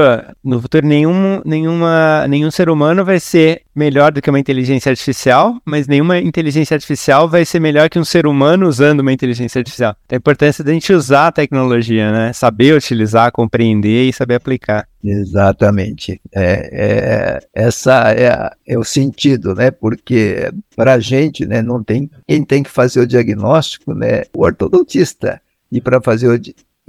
no 0.43 0.61
futuro 0.61 0.87
nenhum, 0.87 1.41
nenhuma, 1.45 2.27
nenhum 2.29 2.51
ser 2.51 2.69
humano 2.69 3.05
vai 3.05 3.21
ser 3.21 3.63
melhor 3.75 4.11
do 4.11 4.23
que 4.23 4.31
uma 4.31 4.41
inteligência 4.41 4.91
artificial, 4.91 5.61
mas 5.65 5.87
nenhuma 5.87 6.19
inteligência 6.19 6.75
artificial 6.75 7.29
vai 7.29 7.45
ser 7.45 7.61
melhor 7.61 7.91
que 7.91 7.99
um 7.99 8.05
ser 8.05 8.27
humano 8.27 8.67
usando 8.67 9.01
uma 9.01 9.13
inteligência 9.13 9.59
artificial. 9.59 9.95
Então, 10.07 10.17
a 10.17 10.19
importância 10.19 10.65
da 10.65 10.73
gente 10.73 10.93
usar 10.93 11.29
a 11.29 11.33
tecnologia, 11.33 12.11
né? 12.11 12.33
Saber 12.33 12.75
utilizar, 12.75 13.31
compreender 13.33 14.09
e 14.09 14.13
saber 14.13 14.37
aplicar. 14.37 14.89
Exatamente. 15.05 16.21
É, 16.35 16.71
é, 16.73 17.41
essa 17.55 18.13
é, 18.13 18.51
é 18.67 18.79
o 18.79 18.85
sentido, 18.85 19.55
né? 19.55 19.71
Porque 19.71 20.51
para 20.75 20.95
a 20.95 20.99
gente, 20.99 21.47
né, 21.47 21.63
não 21.63 21.83
tem 21.83 22.11
quem 22.27 22.43
tem 22.45 22.63
que 22.63 22.71
fazer 22.71 23.01
o 23.01 23.07
diagnóstico, 23.07 23.95
né? 23.95 24.25
O 24.35 24.43
ortodontista. 24.43 25.41
E 25.71 25.81
para 25.81 26.01
fazer 26.01 26.29
o, 26.29 26.41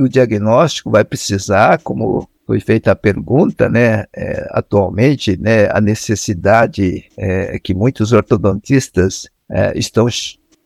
o 0.04 0.08
diagnóstico 0.08 0.92
vai 0.92 1.04
precisar, 1.04 1.80
como 1.80 2.30
foi 2.46 2.60
feita 2.60 2.92
a 2.92 2.96
pergunta, 2.96 3.68
né, 3.68 4.06
é, 4.16 4.48
atualmente, 4.52 5.38
né, 5.38 5.70
a 5.72 5.82
necessidade 5.82 7.06
é, 7.18 7.60
que 7.60 7.74
muitos 7.74 8.14
ortodontistas 8.14 9.28
é, 9.50 9.78
estão, 9.78 10.08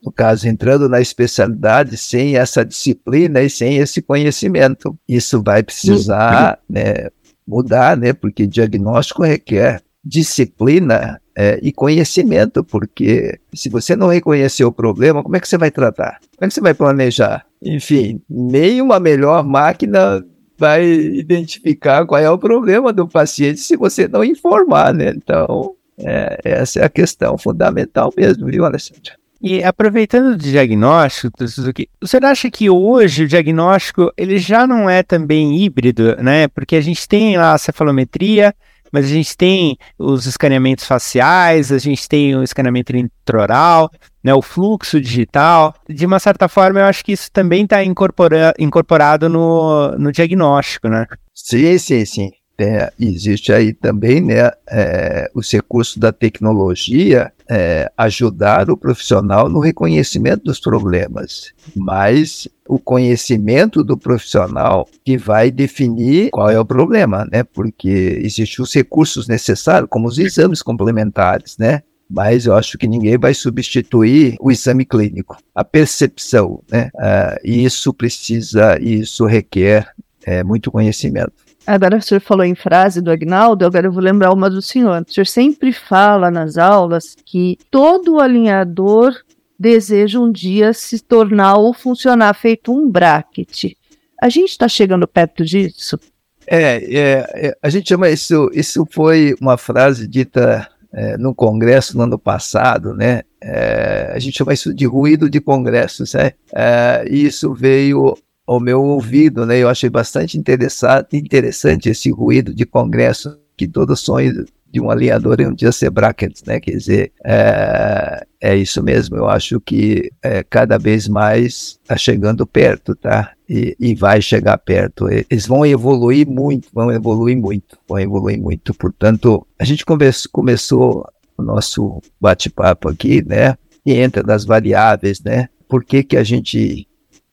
no 0.04 0.12
caso, 0.12 0.48
entrando 0.48 0.90
na 0.90 1.00
especialidade 1.00 1.98
sem 1.98 2.36
essa 2.36 2.66
disciplina 2.66 3.42
e 3.42 3.50
sem 3.50 3.78
esse 3.78 4.02
conhecimento. 4.02 4.98
Isso 5.08 5.42
vai 5.42 5.64
precisar 5.64 6.60
né, 6.70 7.10
mudar, 7.48 7.96
né, 7.96 8.14
porque 8.14 8.46
diagnóstico 8.46 9.24
requer 9.24 9.82
disciplina 10.04 11.21
é, 11.36 11.60
e 11.62 11.72
conhecimento, 11.72 12.64
porque 12.64 13.40
se 13.54 13.70
você 13.70 13.96
não 13.96 14.08
reconhecer 14.08 14.64
o 14.64 14.72
problema, 14.72 15.24
como 15.24 15.36
é 15.36 15.40
que 15.40 15.48
você 15.48 15.58
vai 15.58 15.72
tratar? 15.72 16.20
Como 16.38 16.46
é 16.46 16.48
que 16.48 16.54
você 16.54 16.62
vai 16.62 16.74
planejar? 16.74 17.46
Enfim, 17.62 18.22
nem 18.30 18.82
uma 18.82 19.00
melhor 19.00 19.44
máquina 19.44 20.24
vai 20.58 20.86
identificar 20.86 22.06
qual 22.06 22.22
é 22.22 22.30
o 22.30 22.38
problema 22.38 22.94
do 22.94 23.08
paciente 23.08 23.60
se 23.60 23.76
você 23.76 24.08
não 24.08 24.24
informar, 24.24 24.94
né? 24.94 25.14
Então, 25.16 25.74
é, 25.98 26.40
essa 26.44 26.80
é 26.80 26.86
a 26.86 26.90
questão 26.90 27.38
fundamental 27.38 28.14
mesmo, 28.16 28.46
viu, 28.48 28.66
Alessandra? 28.66 29.14
E 29.42 29.64
aproveitando 29.64 30.38
do 30.38 30.44
diagnóstico, 30.44 31.48
Suzuki, 31.48 31.90
você 32.00 32.18
acha 32.18 32.50
que 32.52 32.70
hoje 32.70 33.24
o 33.24 33.28
diagnóstico 33.28 34.14
ele 34.16 34.38
já 34.38 34.68
não 34.68 34.88
é 34.88 35.02
também 35.02 35.60
híbrido, 35.60 36.16
né? 36.18 36.48
Porque 36.48 36.76
a 36.76 36.82
gente 36.82 37.08
tem 37.08 37.36
lá 37.38 37.54
a 37.54 37.58
cefalometria, 37.58 38.54
mas 38.92 39.06
a 39.06 39.10
gente 39.10 39.36
tem 39.38 39.78
os 39.98 40.26
escaneamentos 40.26 40.86
faciais, 40.86 41.72
a 41.72 41.78
gente 41.78 42.08
tem 42.08 42.36
o 42.36 42.44
escaneamento 42.44 42.96
intraoral, 42.96 43.90
né, 44.24 44.34
o 44.34 44.42
fluxo 44.42 45.00
digital. 45.00 45.74
De 45.90 46.06
uma 46.06 46.20
certa 46.20 46.48
forma, 46.48 46.80
eu 46.80 46.86
acho 46.86 47.04
que 47.04 47.14
isso 47.14 47.32
também 47.32 47.64
está 47.64 47.84
incorpora 47.84 48.54
incorporado 48.60 49.30
no, 49.30 49.92
no 49.98 50.12
diagnóstico, 50.12 50.88
né? 50.88 51.06
Sim, 51.34 51.78
sim, 51.78 52.06
sim. 52.06 52.41
É, 52.62 52.94
existe 53.00 53.52
aí 53.52 53.74
também 53.74 54.22
né, 54.22 54.52
é, 54.70 55.32
os 55.34 55.52
recursos 55.52 55.98
da 55.98 56.12
tecnologia 56.12 57.34
é, 57.50 57.92
ajudar 57.98 58.70
o 58.70 58.78
profissional 58.78 59.50
no 59.50 59.60
reconhecimento 59.60 60.44
dos 60.44 60.60
problemas, 60.60 61.54
mas 61.76 62.48
o 62.68 62.78
conhecimento 62.78 63.84
do 63.84 63.98
profissional 63.98 64.88
que 65.04 65.18
vai 65.18 65.50
definir 65.50 66.30
qual 66.30 66.52
é 66.52 66.60
o 66.60 66.66
problema, 66.66 67.28
né? 67.32 67.44
Porque 67.44 68.22
existem 68.24 68.64
os 68.64 68.74
recursos 68.74 69.28
necessários, 69.28 69.90
como 69.90 70.08
os 70.08 70.20
exames 70.20 70.62
complementares, 70.62 71.58
né? 71.58 71.82
mas 72.14 72.46
eu 72.46 72.54
acho 72.54 72.78
que 72.78 72.88
ninguém 72.88 73.18
vai 73.18 73.34
substituir 73.34 74.36
o 74.42 74.52
exame 74.52 74.84
clínico, 74.84 75.38
a 75.56 75.64
percepção, 75.64 76.62
né? 76.70 76.90
Uh, 76.94 77.40
isso 77.42 77.94
precisa, 77.94 78.78
isso 78.82 79.26
requer 79.26 79.88
é, 80.26 80.44
muito 80.44 80.72
conhecimento. 80.72 81.34
Agora 81.66 81.98
o 81.98 82.02
senhor 82.02 82.22
falou 82.22 82.44
em 82.44 82.56
frase 82.56 83.02
do 83.02 83.12
Agnaldo, 83.12 83.66
agora 83.66 83.88
eu 83.88 83.92
vou 83.92 84.02
lembrar 84.02 84.34
uma 84.34 84.50
do 84.50 84.62
senhor. 84.62 85.04
O 85.08 85.14
senhor 85.14 85.26
sempre 85.26 85.72
fala 85.72 86.32
nas 86.32 86.58
aulas 86.58 87.16
que 87.26 87.58
todo 87.70 88.20
alinhador 88.20 89.16
deseja 89.60 90.20
um 90.20 90.32
dia 90.32 90.74
se 90.74 91.00
tornar 91.00 91.58
ou 91.58 91.74
funcionar 91.74 92.34
feito 92.34 92.74
um 92.74 92.90
bracket. 92.90 93.74
A 94.20 94.28
gente 94.28 94.50
está 94.50 94.68
chegando 94.68 95.08
perto 95.08 95.46
disso? 95.46 96.00
É, 96.48 96.78
é, 96.78 97.48
é, 97.48 97.58
a 97.62 97.70
gente 97.70 97.90
chama 97.90 98.10
isso, 98.10 98.50
isso 98.54 98.86
foi 98.92 99.36
uma 99.40 99.58
frase 99.58 100.08
dita 100.08 100.68
é, 100.92 101.16
no 101.18 101.34
congresso 101.34 101.96
no 101.96 102.04
ano 102.04 102.20
passado, 102.20 102.94
né? 102.94 103.22
É, 103.42 104.12
a 104.14 104.20
gente 104.20 104.38
chama 104.38 104.54
isso 104.54 104.74
de 104.74 104.86
ruído 104.86 105.30
de 105.30 105.40
congressos, 105.40 106.14
né? 106.14 106.32
É, 106.54 107.06
isso 107.10 107.54
veio 107.54 108.18
ao 108.52 108.60
meu 108.60 108.84
ouvido, 108.84 109.46
né? 109.46 109.58
Eu 109.58 109.70
achei 109.70 109.90
bastante 109.90 110.38
interessante, 110.38 111.16
interessante 111.16 111.90
esse 111.90 112.12
ruído 112.12 112.54
de 112.54 112.66
congresso 112.66 113.40
que 113.56 113.66
todo 113.66 113.96
sonho 113.96 114.46
de 114.70 114.82
um 114.82 114.90
alinhador 114.90 115.38
é 115.40 115.48
um 115.48 115.54
dia 115.54 115.72
ser 115.72 115.90
brackets, 115.90 116.44
né? 116.46 116.60
Quer 116.60 116.72
dizer, 116.72 117.12
é, 117.26 118.26
é 118.42 118.56
isso 118.56 118.84
mesmo. 118.84 119.16
Eu 119.16 119.30
acho 119.30 119.60
que 119.62 120.12
é, 120.22 120.44
cada 120.44 120.78
vez 120.78 121.08
mais 121.08 121.80
está 121.82 121.96
chegando 121.96 122.46
perto, 122.46 122.94
tá? 122.94 123.32
E, 123.48 123.76
e, 123.80 123.96
vai 123.96 124.22
chegar 124.22 124.58
perto. 124.58 125.08
Eles 125.10 125.48
vão 125.48 125.66
evoluir 125.66 126.28
muito, 126.28 126.68
vão 126.74 126.92
evoluir 126.92 127.38
muito, 127.38 127.78
vão 127.88 128.00
evoluir 128.00 128.42
muito. 128.42 128.74
Portanto, 128.74 129.48
a 129.58 129.64
gente 129.64 129.86
come 129.86 130.10
começou 130.32 131.08
o 131.38 131.44
nosso 131.44 132.02
bate-papo 132.20 132.90
aqui, 132.90 133.24
né? 133.26 133.56
E 133.86 133.94
entra 133.94 134.22
das 134.22 134.44
variáveis, 134.44 135.22
né? 135.22 135.48
Por 135.70 135.86
que, 135.86 136.04
que 136.04 136.18
a 136.18 136.24
gente 136.24 136.86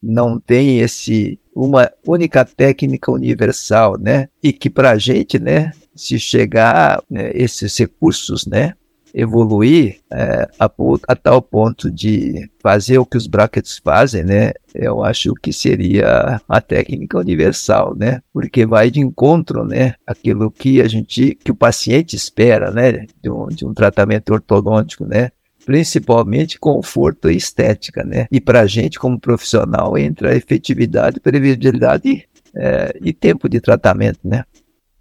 não 0.03 0.39
tem 0.39 0.81
esse 0.81 1.39
uma 1.55 1.91
única 2.07 2.45
técnica 2.45 3.11
universal, 3.11 3.99
né? 3.99 4.29
E 4.41 4.53
que 4.53 4.71
para 4.71 4.93
a 4.93 4.99
gente, 4.99 5.41
né, 5.41 5.73
se 5.95 6.19
chegar 6.19 7.03
né, 7.11 7.33
esses 7.35 7.77
recursos, 7.77 8.47
né, 8.47 8.75
evoluir 9.13 9.99
é, 10.13 10.49
a, 10.59 10.71
a, 11.09 11.17
tal 11.17 11.43
ponto 11.43 11.91
de 11.91 12.49
fazer 12.61 12.99
o 12.99 13.07
que 13.07 13.17
os 13.17 13.27
brackets 13.27 13.79
fazem, 13.83 14.23
né? 14.23 14.53
Eu 14.75 15.03
acho 15.03 15.35
que 15.35 15.53
seria 15.53 16.41
a 16.49 16.61
técnica 16.61 17.19
universal, 17.19 17.97
né? 17.97 18.21
Porque 18.33 18.67
vai 18.67 18.91
de 18.91 19.01
encontro, 19.01 19.65
né? 19.65 19.95
Aquilo 20.07 20.51
que 20.51 20.81
a 20.81 20.89
gente, 20.89 21.35
que 21.35 21.51
o 21.51 21.57
paciente 21.57 22.15
espera, 22.15 22.71
né? 22.71 23.07
De 23.21 23.31
um, 23.31 23.47
de 23.49 23.67
um 23.67 23.75
tratamento 23.75 24.33
ortodôntico, 24.33 25.05
né? 25.05 25.31
Principalmente 25.69 26.59
conforto 26.59 27.31
e 27.31 27.37
estética, 27.37 28.03
né? 28.03 28.27
E 28.33 28.41
para 28.41 28.61
a 28.63 28.67
gente, 28.67 28.99
como 28.99 29.21
profissional, 29.21 29.99
entra 29.99 30.35
efetividade, 30.35 31.21
previsibilidade 31.21 32.27
é, 32.57 32.99
e 33.03 33.13
tempo 33.13 33.51
de 33.51 33.61
tratamento, 33.61 34.19
né? 34.25 34.45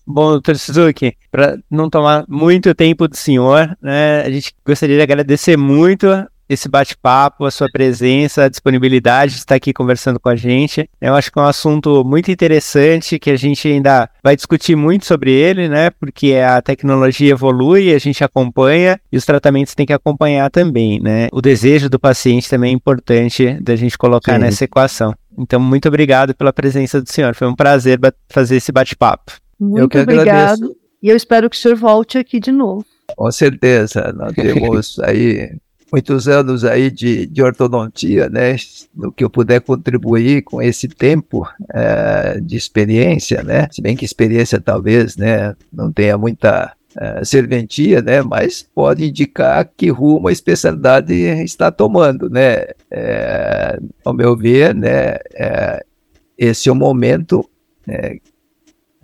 Bom, 0.05 0.31
doutor 0.31 0.57
Suzuki, 0.57 1.15
para 1.31 1.57
não 1.71 1.89
tomar 1.89 2.25
muito 2.27 2.75
tempo 2.75 3.07
do 3.07 3.15
senhor, 3.15 3.77
né, 3.81 4.23
a 4.23 4.29
gente 4.29 4.53
gostaria 4.65 4.97
de 4.97 5.01
agradecer 5.01 5.55
muito 5.55 6.05
esse 6.49 6.69
bate-papo, 6.69 7.45
a 7.45 7.51
sua 7.51 7.67
presença, 7.71 8.43
a 8.43 8.49
disponibilidade 8.49 9.33
de 9.33 9.39
estar 9.39 9.55
aqui 9.55 9.73
conversando 9.73 10.19
com 10.19 10.29
a 10.29 10.35
gente. 10.35 10.89
Eu 11.01 11.13
acho 11.15 11.31
que 11.31 11.39
é 11.39 11.41
um 11.41 11.45
assunto 11.45 12.03
muito 12.03 12.31
interessante 12.31 13.19
que 13.19 13.29
a 13.29 13.35
gente 13.35 13.67
ainda 13.67 14.09
vai 14.23 14.35
discutir 14.35 14.75
muito 14.75 15.05
sobre 15.05 15.31
ele, 15.31 15.67
né? 15.67 15.89
Porque 15.89 16.35
a 16.35 16.61
tecnologia 16.61 17.31
evolui, 17.31 17.93
a 17.93 17.99
gente 17.99 18.23
acompanha 18.23 18.99
e 19.11 19.17
os 19.17 19.25
tratamentos 19.25 19.75
têm 19.75 19.85
que 19.85 19.93
acompanhar 19.93 20.49
também, 20.49 20.99
né? 21.01 21.27
O 21.31 21.41
desejo 21.41 21.89
do 21.89 21.99
paciente 21.99 22.49
também 22.49 22.71
é 22.71 22.75
importante 22.75 23.53
da 23.61 23.75
gente 23.75 23.97
colocar 23.97 24.35
Sim. 24.35 24.39
nessa 24.39 24.63
equação. 24.63 25.13
Então, 25.37 25.59
muito 25.59 25.87
obrigado 25.87 26.33
pela 26.33 26.51
presença 26.51 27.01
do 27.01 27.09
senhor. 27.09 27.35
Foi 27.35 27.47
um 27.47 27.55
prazer 27.55 27.99
fazer 28.29 28.55
esse 28.55 28.71
bate-papo. 28.71 29.33
Muito 29.59 29.83
eu 29.83 29.89
que 29.89 29.99
obrigado. 29.99 30.53
Agradeço. 30.53 30.75
E 31.01 31.09
eu 31.09 31.15
espero 31.15 31.49
que 31.49 31.55
o 31.55 31.59
senhor 31.59 31.77
volte 31.77 32.17
aqui 32.17 32.39
de 32.39 32.51
novo. 32.51 32.83
Com 33.15 33.31
certeza. 33.31 34.13
Nós 34.17 34.33
temos 34.33 34.99
aí 34.99 35.51
muitos 35.91 36.27
anos 36.27 36.63
aí 36.63 36.91
de, 36.91 37.25
de 37.25 37.41
ortodontia, 37.41 38.29
né? 38.29 38.55
No 38.95 39.11
que 39.11 39.23
eu 39.23 39.29
puder 39.29 39.61
contribuir 39.61 40.43
com 40.43 40.61
esse 40.61 40.87
tempo 40.87 41.47
é, 41.73 42.39
de 42.39 42.55
experiência, 42.55 43.43
né? 43.43 43.67
Se 43.71 43.81
bem 43.81 43.95
que 43.95 44.05
experiência 44.05 44.59
talvez, 44.59 45.17
né, 45.17 45.55
não 45.71 45.91
tenha 45.91 46.17
muita 46.17 46.73
é, 46.99 47.23
serventia, 47.23 48.01
né? 48.01 48.21
Mas 48.21 48.63
pode 48.63 49.07
indicar 49.07 49.69
que 49.77 49.89
rumo 49.89 50.27
a 50.27 50.31
especialidade 50.31 51.13
está 51.13 51.71
tomando, 51.71 52.29
né? 52.29 52.67
É, 52.91 53.79
ao 54.03 54.13
meu 54.13 54.35
ver, 54.35 54.73
né? 54.73 55.17
É, 55.35 55.85
esse 56.37 56.69
é 56.69 56.71
o 56.71 56.75
momento 56.75 57.47
né, 57.85 58.17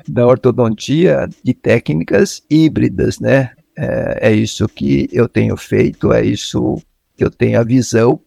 da 0.08 0.26
ortodontia 0.26 1.28
de 1.44 1.54
técnicas 1.54 2.44
híbridas, 2.50 3.20
né? 3.20 3.52
É, 3.76 4.30
é, 4.30 4.32
isso 4.34 4.68
que 4.68 5.10
eu 5.12 5.28
tenho 5.28 5.58
feito, 5.58 6.14
é 6.14 6.24
isso 6.24 6.82
que 7.18 7.24
eu 7.24 7.32
tenho 7.32 7.60
a 7.60 7.64
visão 7.64 8.20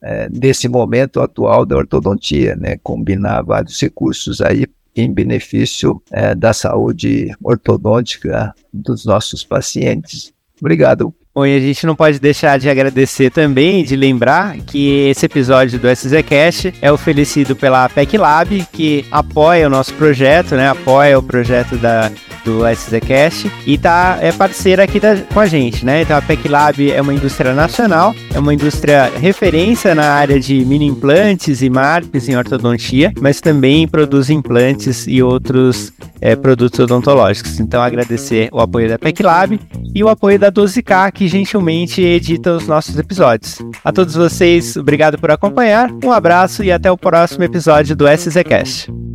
é, 0.00 0.28
desse 0.28 0.68
momento 0.68 1.20
atual 1.20 1.66
da 1.66 1.76
ortodontia, 1.76 2.54
né? 2.56 2.76
Combinar 2.82 3.42
vários 3.42 3.80
recursos 3.80 4.40
aí 4.40 4.66
em 4.94 5.12
benefício 5.12 6.02
é, 6.10 6.34
da 6.34 6.52
saúde 6.52 7.32
ortodôntica 7.42 8.54
dos 8.72 9.04
nossos 9.04 9.44
pacientes. 9.44 10.32
Obrigado. 10.60 11.14
Bom, 11.34 11.46
e 11.46 11.56
a 11.56 11.60
gente 11.60 11.86
não 11.86 11.94
pode 11.94 12.18
deixar 12.18 12.58
de 12.58 12.68
agradecer 12.68 13.30
também, 13.30 13.84
de 13.84 13.94
lembrar 13.94 14.56
que 14.58 15.08
esse 15.08 15.24
episódio 15.24 15.78
do 15.78 15.88
SZCast 15.88 16.74
é 16.82 16.90
oferecido 16.90 17.54
pela 17.54 17.88
PEC 17.88 18.18
Lab, 18.18 18.66
que 18.72 19.04
apoia 19.08 19.68
o 19.68 19.70
nosso 19.70 19.94
projeto, 19.94 20.56
né? 20.56 20.68
Apoia 20.68 21.16
o 21.16 21.22
projeto 21.22 21.76
da, 21.76 22.10
do 22.48 22.60
SZCast 22.66 23.52
e 23.66 23.76
tá, 23.76 24.18
é 24.22 24.32
parceira 24.32 24.84
aqui 24.84 24.98
da, 24.98 25.16
com 25.16 25.38
a 25.38 25.46
gente, 25.46 25.84
né? 25.84 26.00
Então 26.00 26.16
a 26.16 26.22
PEC 26.22 26.48
Lab 26.48 26.90
é 26.90 27.00
uma 27.02 27.12
indústria 27.12 27.52
nacional, 27.52 28.14
é 28.34 28.38
uma 28.38 28.54
indústria 28.54 29.12
referência 29.16 29.94
na 29.94 30.06
área 30.06 30.40
de 30.40 30.64
mini 30.64 30.86
implantes 30.86 31.60
e 31.60 31.68
marcas 31.68 32.26
em 32.26 32.36
ortodontia, 32.36 33.12
mas 33.20 33.42
também 33.42 33.86
produz 33.86 34.30
implantes 34.30 35.06
e 35.06 35.22
outros 35.22 35.92
é, 36.22 36.34
produtos 36.34 36.80
odontológicos. 36.80 37.60
Então 37.60 37.82
agradecer 37.82 38.48
o 38.50 38.60
apoio 38.60 38.88
da 38.88 38.98
PEC 38.98 39.22
Lab 39.22 39.60
e 39.94 40.02
o 40.02 40.08
apoio 40.08 40.38
da 40.38 40.50
12K, 40.50 41.12
que 41.12 41.28
gentilmente 41.28 42.00
edita 42.00 42.56
os 42.56 42.66
nossos 42.66 42.98
episódios. 42.98 43.58
A 43.84 43.92
todos 43.92 44.14
vocês, 44.14 44.74
obrigado 44.76 45.18
por 45.18 45.30
acompanhar, 45.30 45.90
um 46.02 46.12
abraço 46.12 46.64
e 46.64 46.72
até 46.72 46.90
o 46.90 46.96
próximo 46.96 47.44
episódio 47.44 47.94
do 47.94 48.06
SZCast. 48.08 49.07